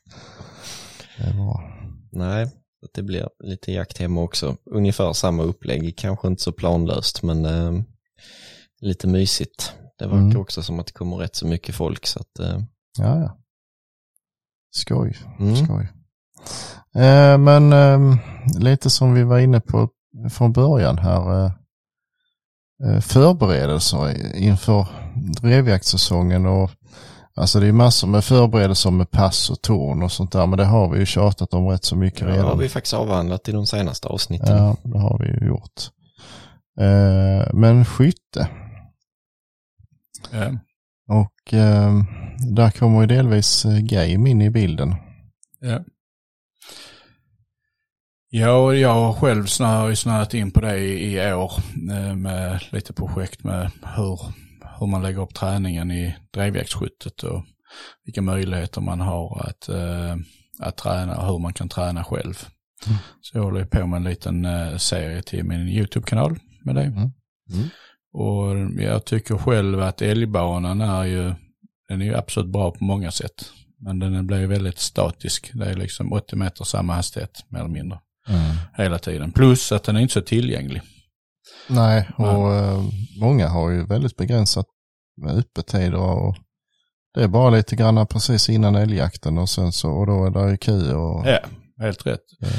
[1.18, 1.64] Det är bra.
[2.12, 2.50] Nej,
[2.94, 4.58] det blir lite jakt hemma också.
[4.66, 7.82] Ungefär samma upplägg, kanske inte så planlöst men eh,
[8.82, 9.74] lite mysigt.
[9.98, 10.38] Det verkar Mm.
[10.42, 12.60] också som att det kommer rätt så mycket folk så att eh,
[12.98, 13.38] Ja, ja.
[14.76, 15.56] Skoj, mm.
[15.56, 15.88] skoj.
[16.96, 18.18] Eh, men ehm,
[18.60, 19.90] lite som vi var inne på
[20.30, 21.46] från början här.
[21.46, 21.52] Eh,
[22.84, 24.88] eh, förberedelser inför
[25.42, 26.72] drevjaktssäsongen och
[27.36, 30.66] alltså det är massor med förberedelser med pass och torn och sånt där men det
[30.66, 32.60] har vi ju tjatat om rätt så mycket Ja, det har redan.
[32.60, 34.58] vi faktiskt avhandlat i de senaste avsnitten.
[34.58, 35.82] Ja, det har vi ju gjort.
[36.80, 38.48] Eh, men skytte
[40.32, 40.48] Ja.
[41.10, 41.54] och
[42.56, 44.96] där kommer ju delvis game in i bilden.
[45.60, 45.80] Ja.
[48.34, 51.52] Ja, jag har själv snö, snöat in på det i, i år
[51.92, 54.20] eh, med lite projekt med hur,
[54.80, 57.44] hur man lägger upp träningen i drevjaktsskyttet och
[58.06, 60.16] vilka möjligheter man har att, eh,
[60.60, 62.48] att träna och hur man kan träna själv.
[62.88, 62.98] Mm.
[63.22, 66.84] Så jag håller på med en liten eh, serie till min YouTube-kanal med det.
[66.84, 67.12] Mm.
[67.54, 67.70] Mm.
[68.14, 71.34] Och jag tycker själv att älgbanan är ju,
[71.88, 73.52] den är ju absolut bra på många sätt.
[73.80, 75.52] Men den blir väldigt statisk.
[75.54, 78.00] Det är liksom 80 meter samma hastighet mer eller mindre
[78.78, 79.32] hela tiden.
[79.32, 80.82] Plus att den är inte så tillgänglig.
[81.70, 82.60] Nej, och Nej.
[82.74, 82.84] eh,
[83.22, 84.66] många har ju väldigt begränsat
[85.22, 86.36] med öppettider och
[87.14, 90.52] det är bara lite grann precis innan älgjakten och sen så, och då är det
[90.52, 91.40] ju kö och Ja,
[91.82, 92.20] helt rätt.
[92.44, 92.50] eh,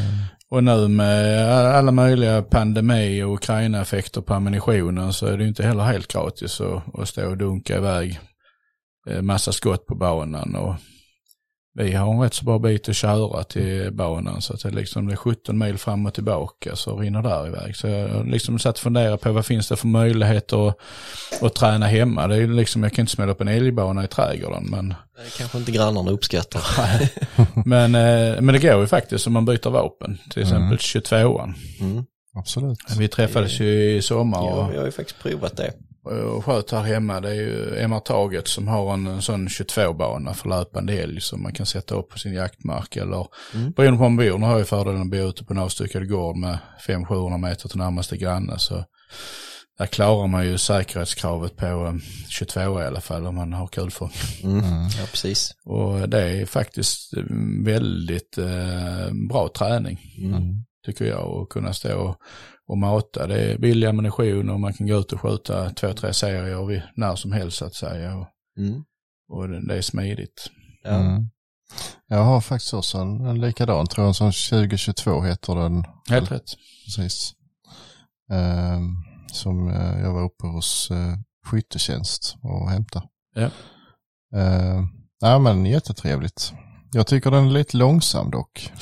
[0.51, 5.67] Och nu med alla möjliga pandemi och Ukraina-effekter på ammunitionen så är det ju inte
[5.67, 8.21] heller helt gratis att, att stå och dunka iväg
[9.11, 10.57] eh, massa skott på banan.
[10.57, 10.75] Och
[11.75, 15.07] vi har en rätt så bra bit att köra till banan så att det liksom
[15.07, 17.77] det är 17 mil fram och tillbaka så rinner där iväg.
[17.77, 20.77] Så jag har liksom satt och funderat på vad finns det för möjligheter att,
[21.43, 22.27] att träna hemma.
[22.27, 25.59] Det är liksom, jag kan inte smälla upp en älgbana i trädgården men Det kanske
[25.59, 26.63] inte grannarna uppskattar.
[27.69, 30.19] men, eh, men det går ju faktiskt om man byter vapen.
[30.31, 30.73] Till Mm.
[30.73, 31.55] exempel 22an.
[31.81, 32.05] Mm.
[32.35, 32.79] absolut.
[32.99, 35.73] Vi träffades ju i sommar Ja, och, jag har ju faktiskt provat det.
[36.05, 37.21] Och sköt här hemma.
[37.21, 41.43] Det är ju MR Taget som har en, en sån 22-bana för löpande älg som
[41.43, 42.97] man kan sätta upp på sin jaktmark.
[42.97, 43.71] Eller Mm.
[43.73, 44.39] beroende på om man bor.
[44.39, 47.79] Nu har jag fördelen att bo ute på en avstyckad gård med 500-700 meter till
[47.79, 48.59] närmaste granne.
[48.59, 48.85] Så
[49.79, 51.95] där klarar man ju säkerhetskravet på eh,
[52.29, 54.11] 22 i alla fall om man har kulfång.
[54.43, 54.59] Mm.
[54.59, 54.83] Mm.
[54.99, 55.51] Ja, precis.
[55.65, 57.23] Och det är faktiskt eh,
[57.65, 59.99] väldigt eh, bra träning.
[60.19, 60.65] Mm.
[60.87, 62.17] tycker jag, att kunna stå och,
[62.69, 63.27] och mata.
[63.27, 67.15] Det är billig ammunition och man kan gå ut och skjuta två, tre serier när
[67.17, 68.17] som helst så att säga.
[68.17, 68.27] Och,
[68.59, 68.85] Mm.
[69.29, 70.51] och det, det är smidigt.
[70.83, 70.91] Ja.
[70.91, 71.29] Mm.
[72.09, 75.85] Jag har faktiskt också en, en likadan, tror jag, sån 2022 heter den.
[76.11, 76.51] Helt rätt.
[76.87, 77.33] Precis.
[78.33, 78.97] Ehm,
[79.33, 81.15] som eh, jag var uppe hos uh,
[81.47, 83.07] skyttetjänst och hämtade.
[83.35, 83.51] Ja.
[84.39, 84.89] Ehm,
[85.25, 86.53] Ja, men jättetrevligt.
[86.93, 88.73] Jag tycker den är lite långsam dock.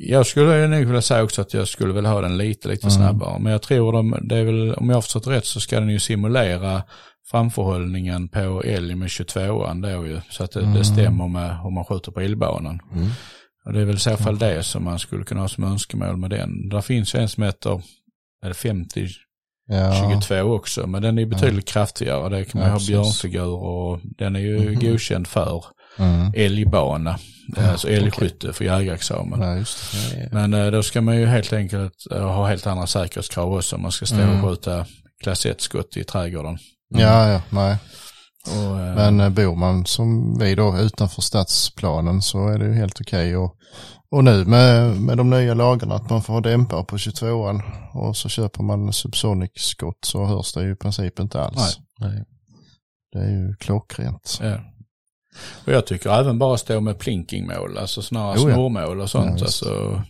[0.00, 2.96] Jag skulle nog vilja säga också att jag skulle vilja ha den lite, lite Mm.
[2.96, 3.38] snabbare.
[3.38, 5.88] Men jag tror de, det är väl, om jag har förstått rätt så ska den
[5.88, 6.82] ju simulera
[7.30, 10.20] framförhållningen på älg med 22an då ju.
[10.30, 10.74] Så att det, Mm.
[10.74, 12.80] det stämmer med hur man skjuter på illbanan.
[12.94, 13.08] Mm.
[13.64, 16.16] Och det är väl i så fall det som man skulle kunna ha som önskemål
[16.16, 16.68] med den.
[16.68, 17.82] Där finns ju en som heter
[18.44, 19.08] är det 50
[19.70, 22.28] Ja, 22 också, men den är betydligt kraftigare.
[22.28, 24.80] Det kan man Ja, ha björnfigur och den är ju Mhm.
[24.80, 25.64] godkänd för
[25.98, 26.32] mm.
[26.36, 27.18] älgbana.
[27.56, 29.40] Ja, alltså älgskytte för jägarexamen.
[29.40, 29.56] ja.
[30.18, 30.28] Ja.
[30.32, 33.82] Men eh, då ska man ju helt enkelt eh, ha helt andra säkerhetskrav också om
[33.82, 34.44] man ska stå Mm.
[34.44, 34.86] och skjuta
[35.22, 36.58] klass 1-skott i trädgården.
[36.88, 37.76] Ja, ja, nej.
[38.46, 43.00] Och, eh, Men bor man som vi då utanför stadsplanen så är det ju helt
[43.00, 43.36] okej.
[43.36, 43.54] Och,
[44.10, 47.60] och nu med, med de nya lagarna att man får ha dämpare på 22an
[47.92, 51.78] och så köper man Subsonic-skott så hörs det ju i princip inte alls.
[52.00, 52.24] Nej.
[53.12, 54.38] Det är ju klockrent.
[54.42, 54.58] ja.
[55.66, 58.54] Och jag tycker även bara stå med plinkingmål, alltså snarare Jo, ja.
[58.54, 59.40] snormål och sånt.
[59.40, 60.02] Ja, alltså,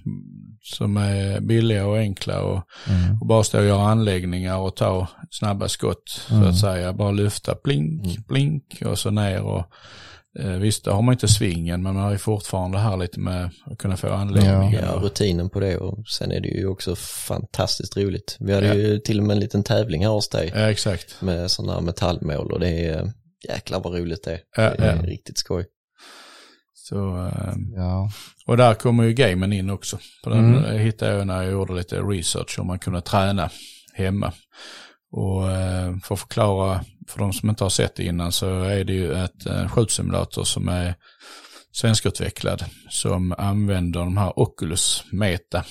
[0.63, 3.21] som är billiga och enkla och, Mm.
[3.21, 6.49] och bara stå och göra anläggningar och ta snabba skott så Mm.
[6.49, 6.93] att säga.
[6.93, 8.23] Bara lyfta blink, Mm.
[8.29, 9.65] blink och så ner och
[10.41, 13.51] eh, visst, då har man inte svingen men man har ju fortfarande här lite med
[13.67, 14.83] att kunna få anläggningar.
[14.95, 16.97] Ja, rutinen på det och sen är det ju också
[17.29, 18.37] fantastiskt roligt.
[18.41, 18.75] Vi hade Ja.
[18.75, 21.23] ju till och med en liten tävling här hos dig Ja, exakt.
[21.23, 23.13] med sådana här metallmål och det är
[23.49, 24.41] jäklar vad roligt det är.
[24.57, 25.03] Ja, Det är ja.
[25.03, 25.67] riktigt skoj.
[26.75, 28.11] Så, eh, Ja,
[28.47, 29.99] och där kommer ju gamen in också.
[30.25, 30.65] För den Mm.
[30.65, 33.51] eh, hittade jag när jag gjorde lite research om man kunde träna
[33.95, 34.33] hemma.
[35.11, 38.85] Och eh, för att förklara för de som inte har sett det innan så är
[38.85, 40.95] det ju ett en skjutsimulator som är
[41.73, 45.65] svenskutvecklad som använder de här Oculus Meta.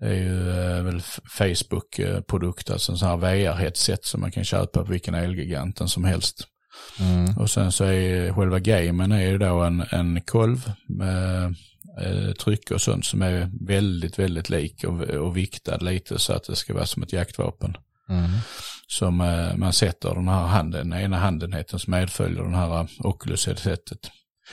[0.00, 1.00] Det är ju eh, väl
[1.38, 6.46] Facebook-produkt, alltså en sån här VR-headset som man kan köpa på vilken Elgiganten som helst.
[7.00, 7.38] Mm.
[7.38, 11.54] Och sen så är själva gamen är ju då en, en kolv med
[12.00, 16.44] eh, tryck och sånt som är väldigt, väldigt lik och, och viktad lite så att
[16.46, 17.76] det ska vara som ett jaktvapen.
[18.08, 18.30] Mm.
[18.86, 22.86] Som eh, man sätter den här handen, den ena handenheten som medföljer den här eh,
[22.98, 24.10] Oculus-headsetet.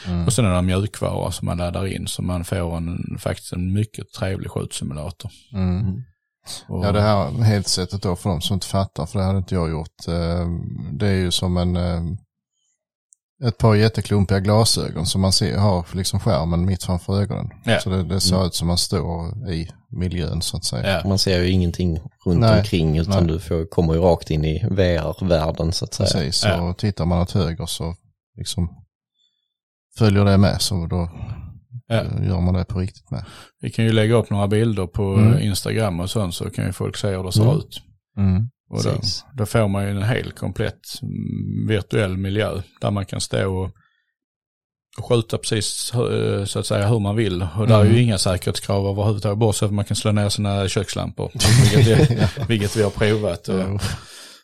[0.07, 0.26] Mm.
[0.26, 3.74] Och sen är det mjukvara som man laddar in så man får en, faktiskt en
[3.74, 5.32] mycket trevlig skjutsimulator.
[5.53, 6.03] Mm.
[6.68, 9.56] Och, Ja, det här headsetet då för de som inte fattar, för det hade inte
[9.56, 10.08] jag gjort.
[10.08, 10.47] eh,
[10.93, 12.02] Det är ju som en, eh,
[13.47, 17.49] ett par jätteklumpiga glasögon som man ser, har liksom skärmen mitt framför ögonen.
[17.66, 17.80] Ja.
[17.80, 20.89] Så det, det ser ut som man står i miljön så att säga.
[21.04, 23.34] Ja, Man ser ju ingenting runt Nej, omkring utan nej.
[23.34, 26.08] du får, kommer ju rakt in i VR-världen så att säga.
[26.10, 26.62] Precis, Ja.
[26.62, 27.95] och tittar man åt höger så
[28.38, 28.70] liksom
[29.97, 31.10] följer det med så då
[31.95, 32.25] ja.
[32.27, 33.25] gör man det på riktigt med.
[33.61, 35.33] Vi kan ju lägga upp några bilder på Mm.
[35.33, 37.57] eh, Instagram och sånt så kan ju folk se hur det ser Mm.
[37.57, 37.81] ut.
[38.17, 38.49] Mm.
[38.69, 38.99] Och då,
[39.37, 43.71] då får man ju en helt komplett mm, virtuell miljö där man kan stå och
[45.09, 47.47] skjuta precis eh, så att säga hur man vill.
[47.57, 47.93] Och där är Mm.
[47.95, 51.31] ju inga säkerhetskrav överhuvudtaget, bortsett att man kan slå ner sina kökslampor.
[51.75, 53.47] vilket, vi, vilket vi har provat.
[53.47, 53.81] Och,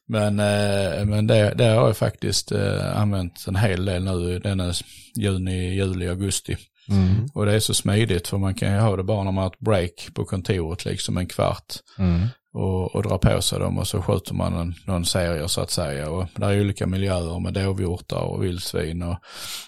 [0.09, 2.51] men eh, men det, det har jag faktiskt
[2.95, 4.73] använt en hel del nu denna
[5.17, 6.57] juni, juli, augusti.
[6.89, 7.27] Mm.
[7.33, 9.51] Och det är så smidigt för man kan ju ha det bara när man har
[9.51, 12.27] ett break på kontoret, liksom en kvart Mm.
[12.53, 15.71] och, och dra på sig dem och så skjuter man en, någon serie så att
[15.71, 16.09] säga.
[16.09, 19.17] Och där är olika miljöer med dovhjortar och vildsvin och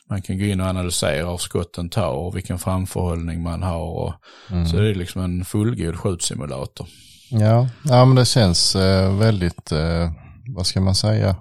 [0.09, 3.79] man kan gå in och analysera hur skotten tar och vilken framförhållning man har.
[4.03, 4.13] Och,
[4.51, 4.65] Mm.
[4.65, 6.87] Så det är liksom en fullgod skjutsimulator.
[7.29, 10.11] Ja, ja men det känns eh, väldigt, eh,
[10.55, 11.35] vad ska man säga,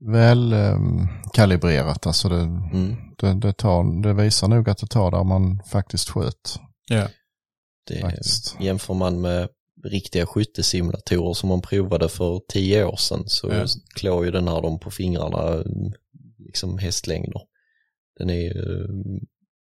[0.00, 0.78] väl eh,
[1.32, 2.06] kalibrerat.
[2.06, 2.96] Alltså det, Mm.
[3.18, 6.60] det, det, tar, det visar nog att det tar där man faktiskt sköt.
[6.90, 7.08] Ja,
[7.88, 8.56] Det, Faktiskt.
[8.60, 9.48] jämför man med
[9.84, 13.66] riktiga skyttesimulatorer som man provade för tio år sedan så Ja.
[13.94, 15.64] klår ju den här dem på fingrarna
[16.38, 17.40] liksom hästlängder.
[18.18, 18.52] Den är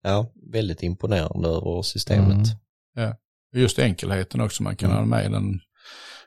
[0.03, 2.47] ja, väldigt imponerande över systemet.
[2.97, 3.15] Mm.
[3.55, 4.63] just enkelheten också.
[4.63, 4.99] Man kan Mm.
[5.03, 5.61] ha med den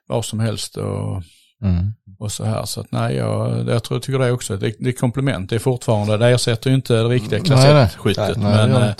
[0.07, 1.23] var som helst och,
[1.61, 1.93] Mm.
[2.19, 2.65] och så här.
[2.65, 4.57] Så att nej, jag, jag tror jag tycker det också.
[4.57, 5.49] Det, det är komplement.
[5.49, 7.73] Det är fortfarande, det ersätter ju inte det riktiga Nej, klass nej.
[7.73, 8.37] 1-skyttet.
[8.37, 8.93] Nej, det men, det eh.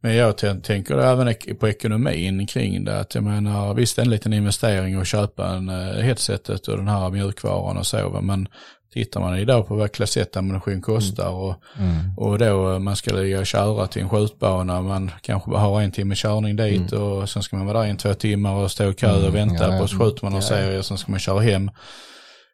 [0.00, 3.00] Men jag tän- tänker även på ekonomin kring det.
[3.00, 7.10] Att jag menar, visst en liten investering att köpa en uh, headsetet och den här
[7.10, 8.18] mjukvaran och så.
[8.22, 8.48] Men
[8.92, 11.96] tittar man idag på vad klass 1-ammunition kostar och, Mm.
[12.16, 14.82] och då man ska ligga och köra till en skjutbana.
[14.82, 17.90] Man kanske bara har en timme körning dit och sen ska man vara där i
[17.90, 20.24] en två timmar och stå i kö Mm, och vänta ja, på och så skjuter
[20.24, 20.78] man någon ja.
[20.78, 21.70] och sen ska man köra hem.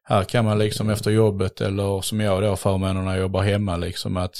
[0.04, 3.76] Här kan man liksom efter jobbet eller som jag då förmånen när jag jobbar hemma
[3.76, 4.34] liksom att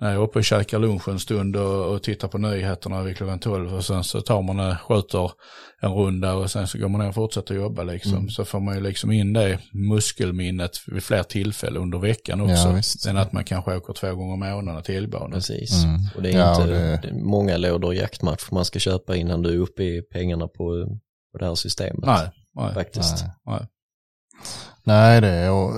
[0.00, 3.16] när jag är uppe och käkar lunch en stund och, och tittar på nyheterna vid
[3.16, 5.30] klockan 12 och sen så tar man och skjuter
[5.80, 8.14] en runda och sen så går man ner och fortsätter jobba liksom.
[8.14, 8.28] Mm.
[8.28, 12.54] Så får man ju liksom in det muskelminnet vid fler tillfällen under veckan också.
[13.06, 15.30] Ja, än att man kanske åker två gånger i månaden till elbanan.
[15.30, 15.84] Precis.
[15.84, 16.00] Mm.
[16.16, 17.08] Och det är Ja, inte och det- det...
[17.08, 20.86] är många lådor jaktmatch man ska köpa innan du är uppe i pengarna på,
[21.32, 22.04] på det här systemet.
[22.06, 23.24] Nej, nej, Faktiskt.
[23.24, 23.56] Nej.
[23.58, 23.66] nej.
[24.88, 25.72] Nej, det är och,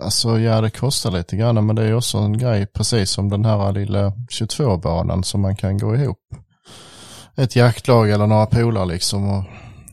[0.00, 3.44] alltså ja det kostar lite grann men det är också en grej precis som den
[3.44, 6.18] här lilla 22-banan som man kan gå ihop.
[7.36, 9.44] Ett jaktlag eller några polare liksom och,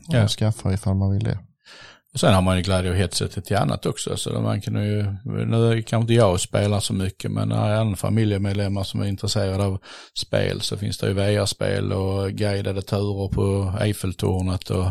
[0.08, 0.24] Ja.
[0.24, 1.38] och skaffa ifall man vill det.
[2.14, 4.16] Och sen har man ju Gladio-headsetet till annat också.
[4.16, 7.96] Så man kan ju, nu kanske inte jag spelar så mycket, men när är andra
[7.96, 9.78] familjemedlemmar som är intresserade av
[10.18, 14.86] spel så finns det ju VR-spel och guidade turer på Eiffeltornet och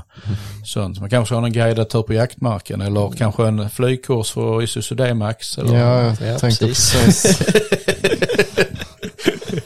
[0.65, 0.99] sånt.
[0.99, 5.57] Man kanske har en guidad tur på jaktmarken eller kanske en flygkurs för Isuzu D-Max.
[5.57, 7.37] Eller, Ja, jag Ja, tänkte precis.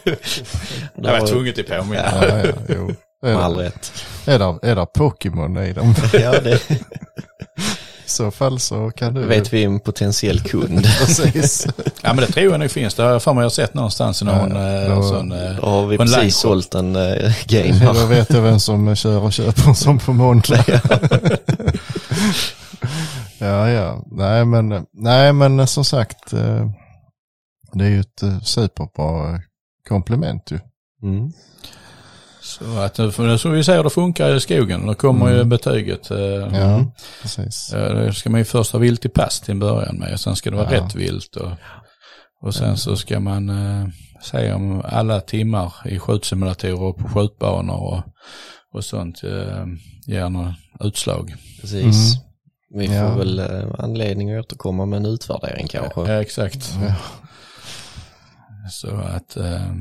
[0.03, 0.43] precis.
[0.95, 2.03] Jag var tvungen till påminna.
[2.21, 2.91] ja, ja, jo.
[3.25, 3.91] Är Med all det, rätt.
[4.25, 5.95] är det, är det Pokémon i dem?
[6.13, 6.59] Ja, det
[8.15, 9.21] så fall så kan du...
[9.27, 10.83] vet vi en potentiell kund.
[10.99, 11.67] Precis.
[12.01, 12.93] Ja men det tror jag nog finns.
[12.95, 15.31] Det har jag för mig jag har sett någonstans i någon Ja, eh, då- sån...
[15.31, 16.49] eh, Då har vi precis shop.
[16.49, 17.93] sålt en uh, game.
[17.93, 20.65] Då vet jag vem som kör och köper en sån på måndag.
[23.39, 24.03] ja, ja.
[24.11, 26.31] Nej, men, nej, men som sagt,
[27.73, 29.39] det är ju ett superbra
[29.89, 30.59] komplement ju.
[31.03, 31.31] Mm.
[32.45, 34.85] Så att nu får- nu får vi se hur det funkar i skogen.
[34.87, 35.49] Då kommer ju Mm.
[35.49, 36.11] betyget.
[36.11, 36.91] eh, Ja,
[37.21, 37.73] precis.
[37.73, 40.19] Eh, Det ska man ju först ha vilt i pass till en början med.
[40.19, 40.81] Sen ska det vara Ja.
[40.83, 41.35] rätt vilt.
[41.35, 41.51] Och,
[42.41, 43.87] och sen så ska man eh,
[44.21, 48.03] se om alla timmar i skjutsimulatorer och på skjutbanor och,
[48.73, 49.65] och sånt eh,
[50.07, 51.35] ger något utslag.
[51.61, 52.13] Precis.
[52.75, 53.15] Vi får Ja.
[53.15, 56.01] väl eh, anledning att återkomma med en utvärdering kanske.
[56.01, 56.73] Ja, exakt.
[56.81, 56.95] Ja.
[58.71, 59.73] Så att eh,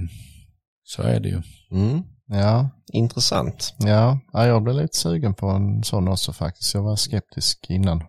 [0.84, 1.42] så är det ju.
[1.70, 2.02] Mm.
[2.26, 3.74] Ja, Intressant.
[3.78, 4.20] ja.
[4.32, 6.74] ja, jag blev lite sugen på en sån också faktiskt.
[6.74, 8.02] Jag var skeptisk innan.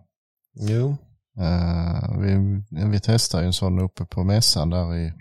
[0.59, 0.97] Jo.
[1.39, 2.61] Eh, vi,
[2.91, 5.13] vi testade ju en sån uppe på mässan där i,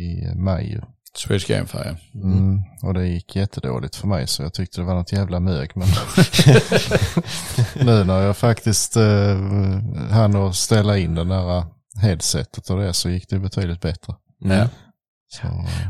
[0.00, 0.80] i maj.
[1.16, 1.96] Swedish Game Fair.
[2.14, 2.62] Mm.
[2.82, 5.70] Och det gick jättedåligt för mig så jag tyckte det var något jävla mög.
[5.74, 5.88] Men
[7.86, 9.38] nu när jag faktiskt eh,
[10.10, 11.64] hann att ställa in den där
[12.02, 14.14] headsetet och det så gick det betydligt bättre.
[14.44, 14.68] Mm.
[15.32, 15.42] Så,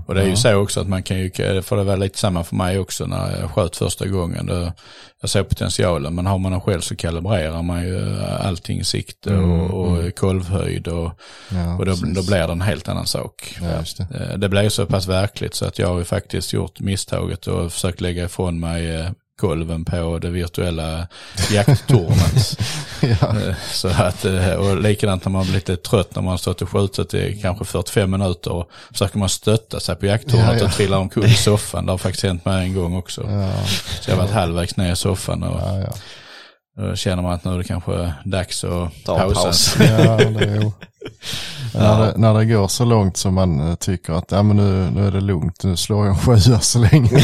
[0.07, 0.37] Och det är ju ja.
[0.37, 1.31] så också att man kan ju,
[1.63, 4.47] för det var lite samma för mig också när jag sköt första gången.
[4.47, 4.73] Då,
[5.21, 9.31] jag såg potentialen men har man den själv så kalibrerar man ju allting i sikte
[9.31, 10.13] Mm, och, och mm.
[10.13, 11.13] kolvhöjd och,
[11.51, 13.57] Ja, och då, då blir det en helt annan sak.
[13.63, 13.67] Ja,
[13.99, 14.17] det.
[14.33, 17.73] Eh, Det blev så pass verkligt så att jag har ju faktiskt gjort misstaget och
[17.73, 19.11] försökt lägga ifrån mig eh,
[19.41, 21.07] kolven på det virtuella
[21.51, 22.59] jakttornet.
[23.01, 23.41] ja.
[23.49, 26.63] Eh, Så att, eh, och likadant när man blir lite trött när man har stått
[26.63, 30.65] och skjutit i kanske 45 minuter och försöker man stötta sig på jakttornet Ja, ja.
[30.65, 31.87] och trillar omkull i soffan.
[31.87, 33.21] Det har faktiskt hänt mig en gång också.
[33.31, 33.51] Ja,
[34.01, 35.93] Så jag har varit halvvägs ner i soffan och ja,
[36.89, 39.43] då känner man att nu är det kanske dags att Ta pausa.
[39.43, 39.77] paus.
[39.81, 40.73] ja det
[41.75, 44.91] När, det, när det går så långt som man eh, tycker att ja, men nu,
[44.95, 47.11] nu är det lugnt, nu slår jag en sjua så länge.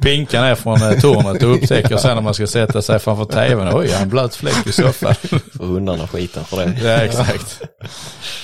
[0.00, 3.68] Pinka ner från eh, tornet och upptäcker sen när man ska sätta sig framför tvn,
[3.74, 5.14] oj, jag har en blöt fläck i soffan.
[5.58, 6.78] får hundarna skiten för det.
[6.82, 7.60] ja, exakt.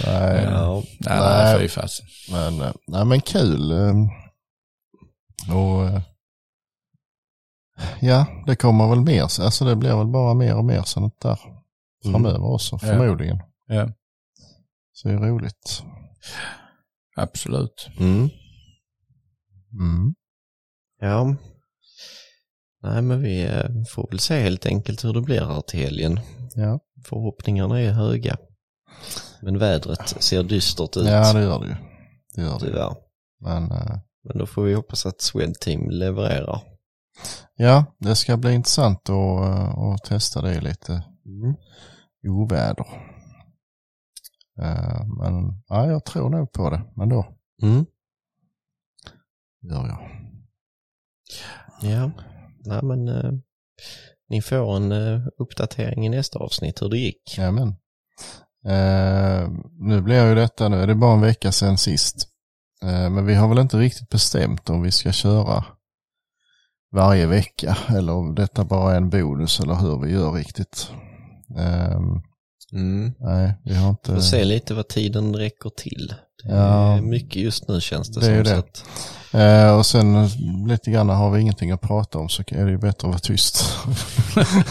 [0.06, 0.82] nej, Ja.
[0.98, 1.44] Nej, Nej.
[1.44, 2.06] nej, fy fasen.
[2.30, 3.72] men, eh, nej, men kul.
[3.72, 3.94] eh,
[5.56, 6.00] Och
[8.00, 9.22] ja, det kommer väl mer.
[9.22, 11.38] Alltså det blir väl bara mer och mer sånt där
[12.12, 12.88] framöver också Ja.
[12.88, 13.38] förmodligen.
[13.66, 13.92] Ja,
[14.92, 15.82] Så det är roligt.
[17.16, 17.88] absolut.
[17.98, 18.28] Mm.
[19.72, 20.14] Mm.
[21.00, 21.36] Ja.
[22.82, 26.20] Nej men vi eh, får väl se helt enkelt hur det blir här till helgen.
[26.54, 26.80] Ja.
[27.04, 28.36] Förhoppningarna är höga.
[29.42, 31.74] Men vädret ser dystert ut ja, det gör det ju.
[32.34, 32.66] Det gör det.
[32.66, 32.96] tyvärr.
[33.40, 36.60] Men eh, Men då får vi hoppas att Swedteam levererar.
[37.56, 39.10] ja, det ska bli intressant att,
[39.46, 40.92] eh, att testa det lite
[41.26, 41.54] Mm.
[42.28, 42.86] Oväder.
[44.62, 46.82] Eh, Men ja, jag tror nog på det.
[46.96, 47.26] Men då
[47.62, 47.86] Mm.
[49.62, 50.10] gör jag.
[51.82, 52.10] Ja,
[52.64, 53.30] nej men eh,
[54.28, 57.38] ni får en eh, uppdatering i nästa avsnitt hur det gick.
[57.38, 57.74] Jajamän.
[59.78, 62.28] Nu blir ju detta, nu är det bara en vecka sedan sist.
[62.82, 65.64] Men vi har väl inte riktigt bestämt om vi ska köra
[66.92, 70.90] varje vecka eller om detta bara är en bonus eller hur vi gör riktigt.
[71.58, 72.00] Eh,
[72.72, 73.12] Mm.
[73.18, 74.14] nej, vi har inte...
[74.14, 76.14] Får se lite vad tiden räcker till.
[76.44, 76.96] Det Ja.
[76.96, 78.44] är mycket just nu känns det, Det är som.
[78.44, 78.58] Så det.
[78.58, 78.84] att,
[79.34, 80.28] Eh, och sen
[80.68, 83.18] lite grann har vi ingenting att prata om så är det ju bättre att vara
[83.18, 83.76] tyst.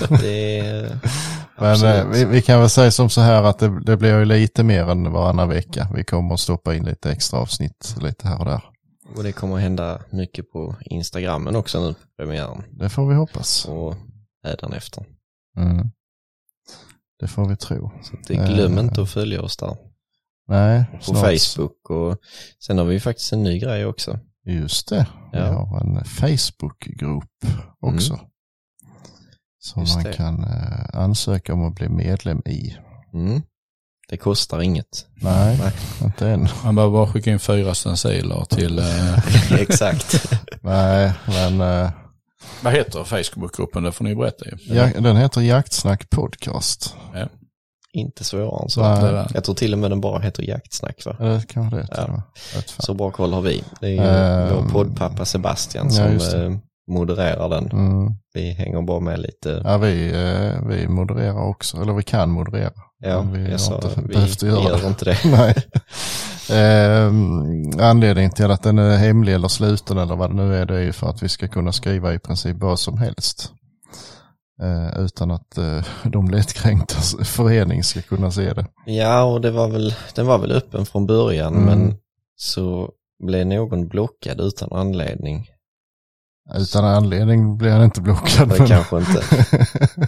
[0.21, 0.99] det är,
[1.59, 4.25] Men eh, vi, vi kan väl säga som så här att det, det blir ju
[4.25, 5.87] lite mer än varannan vecka.
[5.95, 8.63] Vi kommer att stoppa in lite extra avsnitt lite här och där.
[9.17, 12.63] Och det kommer att hända mycket på Instagrammen också nu på premiären.
[12.71, 13.65] Det får vi hoppas.
[13.65, 13.95] Och
[14.73, 15.05] efter.
[15.57, 15.91] Mm.
[17.19, 17.91] Det får vi tro.
[18.03, 19.77] Så det, glöm inte att följa oss där.
[20.47, 21.17] Nej, På snart.
[21.21, 22.17] Facebook och
[22.65, 24.19] sen har vi faktiskt en ny grej också.
[24.45, 25.07] Just det.
[25.31, 25.45] Vi Ja.
[25.65, 27.45] har en Facebook-grupp
[27.79, 28.19] också.
[29.59, 30.13] Som Just man det.
[30.13, 32.75] kan eh, ansöka om att bli medlem i.
[33.13, 33.41] Mm.
[34.09, 35.05] Det kostar inget.
[35.21, 35.71] Nej, Nej.
[36.03, 36.47] inte än.
[36.63, 40.31] Man behöver bara skicka in fyra stenciler till, eh, Exakt.
[40.61, 41.91] Nej, men eh,
[42.61, 43.83] vad heter Facebookgruppen?
[43.83, 44.75] Det får ni berätta ju.
[44.75, 46.95] ja, den heter Jaktsnack Podcast.
[47.93, 48.81] inte svårare än så.
[48.81, 49.01] Nej.
[49.13, 49.27] Det.
[49.33, 51.15] Jag tror till och med den bara heter Jaktsnack va?
[51.19, 51.87] Eller kanske det.
[51.91, 52.21] Ja.
[52.55, 52.61] Ja.
[52.77, 53.63] Så bra koll har vi.
[53.79, 56.59] Det är ju Ehm, vår poddpappa Sebastian ja, som det.
[56.87, 57.71] Modererar den.
[57.71, 58.13] Mm.
[58.33, 59.61] Vi hänger bara med lite.
[59.63, 62.71] Ja, vi, eh, vi modererar också, eller vi kan moderera.
[62.99, 64.87] Ja, vi jag sa, inte vi, behövt göra gör det.
[64.87, 65.17] inte det.
[65.25, 65.55] Nej.
[66.51, 70.75] Ehm, anledningen till att den är hemlig eller sluten eller vad det nu är, det
[70.75, 73.51] är ju för att vi ska kunna skriva i princip vad som helst.
[74.61, 78.65] Eh, utan att eh, de lättkränktas förening ska kunna se det.
[78.85, 81.65] Ja, och det var väl, den var väl öppen från början, Mm.
[81.65, 81.95] men
[82.35, 82.89] så
[83.23, 85.47] blev någon blockad utan anledning.
[86.55, 88.49] Utan anledning blir han inte blockad.
[88.49, 89.23] Det men- kanske inte.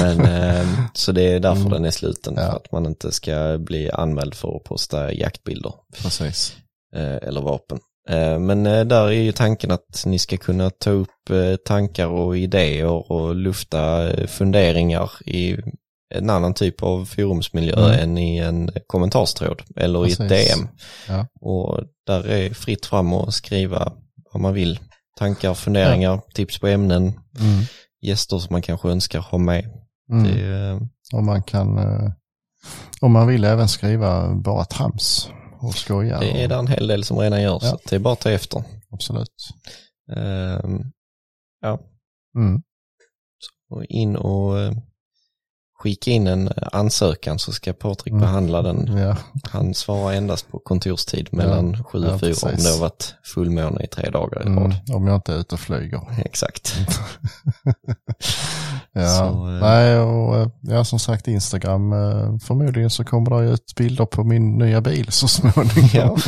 [0.00, 1.72] Men eh, så det är därför Mm.
[1.72, 2.42] den är sluten, Ja.
[2.50, 5.72] för att man inte ska bli anmäld för att posta jaktbilder
[6.02, 6.56] Precis.
[6.96, 7.78] eh, eller vapen.
[8.08, 12.06] Eh, men eh, där är ju tanken att ni ska kunna ta upp eh, tankar
[12.06, 15.56] och idéer och lufta funderingar i
[16.14, 18.00] en annan typ av forumsmiljö Mm.
[18.00, 20.56] än i en kommentarstråd eller i ett Precis.
[20.56, 20.68] DM.
[21.08, 21.26] Ja.
[21.40, 23.92] Och där är fritt fram att skriva
[24.32, 24.78] vad man vill.
[25.18, 27.02] Tankar, funderingar, tips på ämnen,
[27.40, 27.64] Mm.
[28.02, 29.64] gäster som man kanske önskar ha med.
[30.10, 30.24] Mm.
[30.24, 30.80] Det, är, eh,
[31.14, 32.12] Och man kan, eh,
[33.00, 36.20] om man vill även skriva bara trams och skoja.
[36.20, 37.70] det är där en hel del som redan gör, Ja.
[37.70, 38.64] så det är bara att ta efter.
[38.90, 39.48] Absolut.
[40.16, 40.92] Ehm,
[42.36, 42.62] Mm.
[43.70, 44.72] och in och eh,
[45.78, 48.20] skicka in en ansökan så ska Patrik Mm.
[48.20, 48.96] behandla den.
[48.96, 49.16] Ja.
[49.42, 52.64] Han svarar endast på kontorstid mellan ja, och fyra om precis.
[52.64, 54.64] det har varit fullmåne i tre dagar i Mm.
[54.64, 54.74] rad.
[54.92, 56.00] Om jag inte är ute och flyger.
[56.24, 56.76] Exakt.
[58.92, 63.50] Ja, Så, eh, nej och eh, ja, som sagt Instagram, eh, förmodligen så kommer det
[63.50, 66.18] ut bilder på min nya bil så småningom.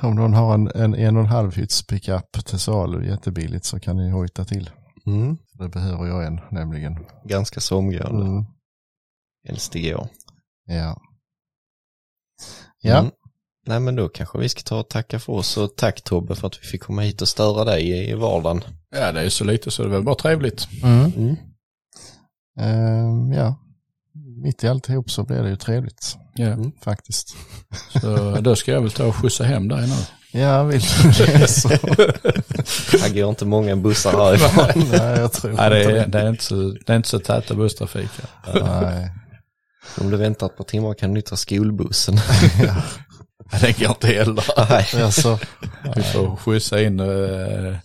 [0.00, 3.80] Om någon har en, en en och en halv hyts pickup till salu jättebilligt så
[3.80, 4.70] kan ni hojta till.
[5.14, 5.36] Mm.
[5.52, 7.06] Det behöver jag en nämligen.
[7.24, 8.26] Ganska så omgående.
[8.26, 8.44] Mm.
[9.48, 10.08] Helst igår.
[10.66, 11.00] Ja.
[12.80, 13.10] Ja, Mm.
[13.66, 16.46] Nej men då kanske vi ska ta och tacka för oss och tack Tobbe för
[16.46, 18.62] att vi fick komma hit och störa dig i vardagen.
[18.90, 20.68] Ja, det är så lite så det är väl bara trevligt.
[20.84, 21.12] mm.
[21.16, 21.36] Mm.
[22.60, 23.56] Ehm, ja.
[24.42, 26.56] Mitt i alltihop så blir det ju trevligt Ja.
[26.84, 27.36] faktiskt.
[28.02, 29.96] Så då ska jag väl ta och skjutsa hem dig nu.
[30.40, 30.80] Ja, vill
[31.18, 31.68] du det så.
[33.14, 34.84] Går inte många bussar härifrån.
[34.92, 36.54] Nej, jag tror Nej, det inte är, det är, inte, så,
[36.86, 38.10] det är inte så täta busstrafik.
[38.54, 39.10] Nej.
[40.00, 42.16] Om du väntar ett par timmar kan du ta skolbussen.
[42.62, 42.74] Ja.
[43.60, 44.44] Det går inte heller.
[44.70, 45.02] Nej.
[45.04, 45.38] Alltså,
[45.96, 47.76] Vi får skjutsa in eh,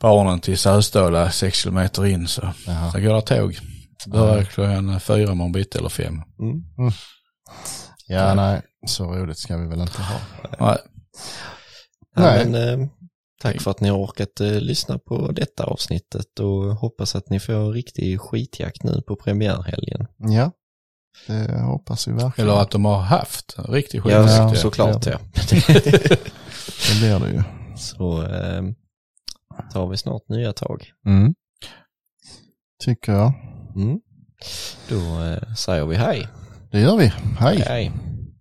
[0.00, 2.52] barnen till Sösdala sex kilometer in så.
[2.66, 2.92] jaha.
[2.92, 3.58] Sen går det tåg.
[4.06, 6.14] Börjar klockan fyra imorgon bitti eller fem.
[6.40, 6.62] Mm.
[8.06, 10.18] Ja, nej, så roligt ska vi väl inte ha.
[10.60, 10.78] Nej,
[12.16, 12.46] Nej.
[12.46, 12.88] Men, eh,
[13.42, 17.40] tack för att ni har orkat eh, lyssna på detta avsnittet och hoppas att ni
[17.40, 20.06] får riktig skitjakt nu på premiärhelgen.
[20.18, 20.50] Ja,
[21.26, 22.50] det hoppas vi verkligen.
[22.50, 24.12] eller att de har haft riktig skit.
[24.12, 25.18] Ja, Ja, såklart ja.
[26.88, 27.42] Det blir det ju.
[27.76, 28.62] Så eh,
[29.72, 30.92] tar vi snart nya tag.
[31.06, 31.34] Mm.
[32.84, 33.32] Tycker jag.
[33.76, 33.98] Mm.
[34.88, 36.28] Då eh, säger vi hej.
[36.70, 37.12] Det gör vi.
[37.38, 37.64] Hej.
[37.66, 37.92] Hej.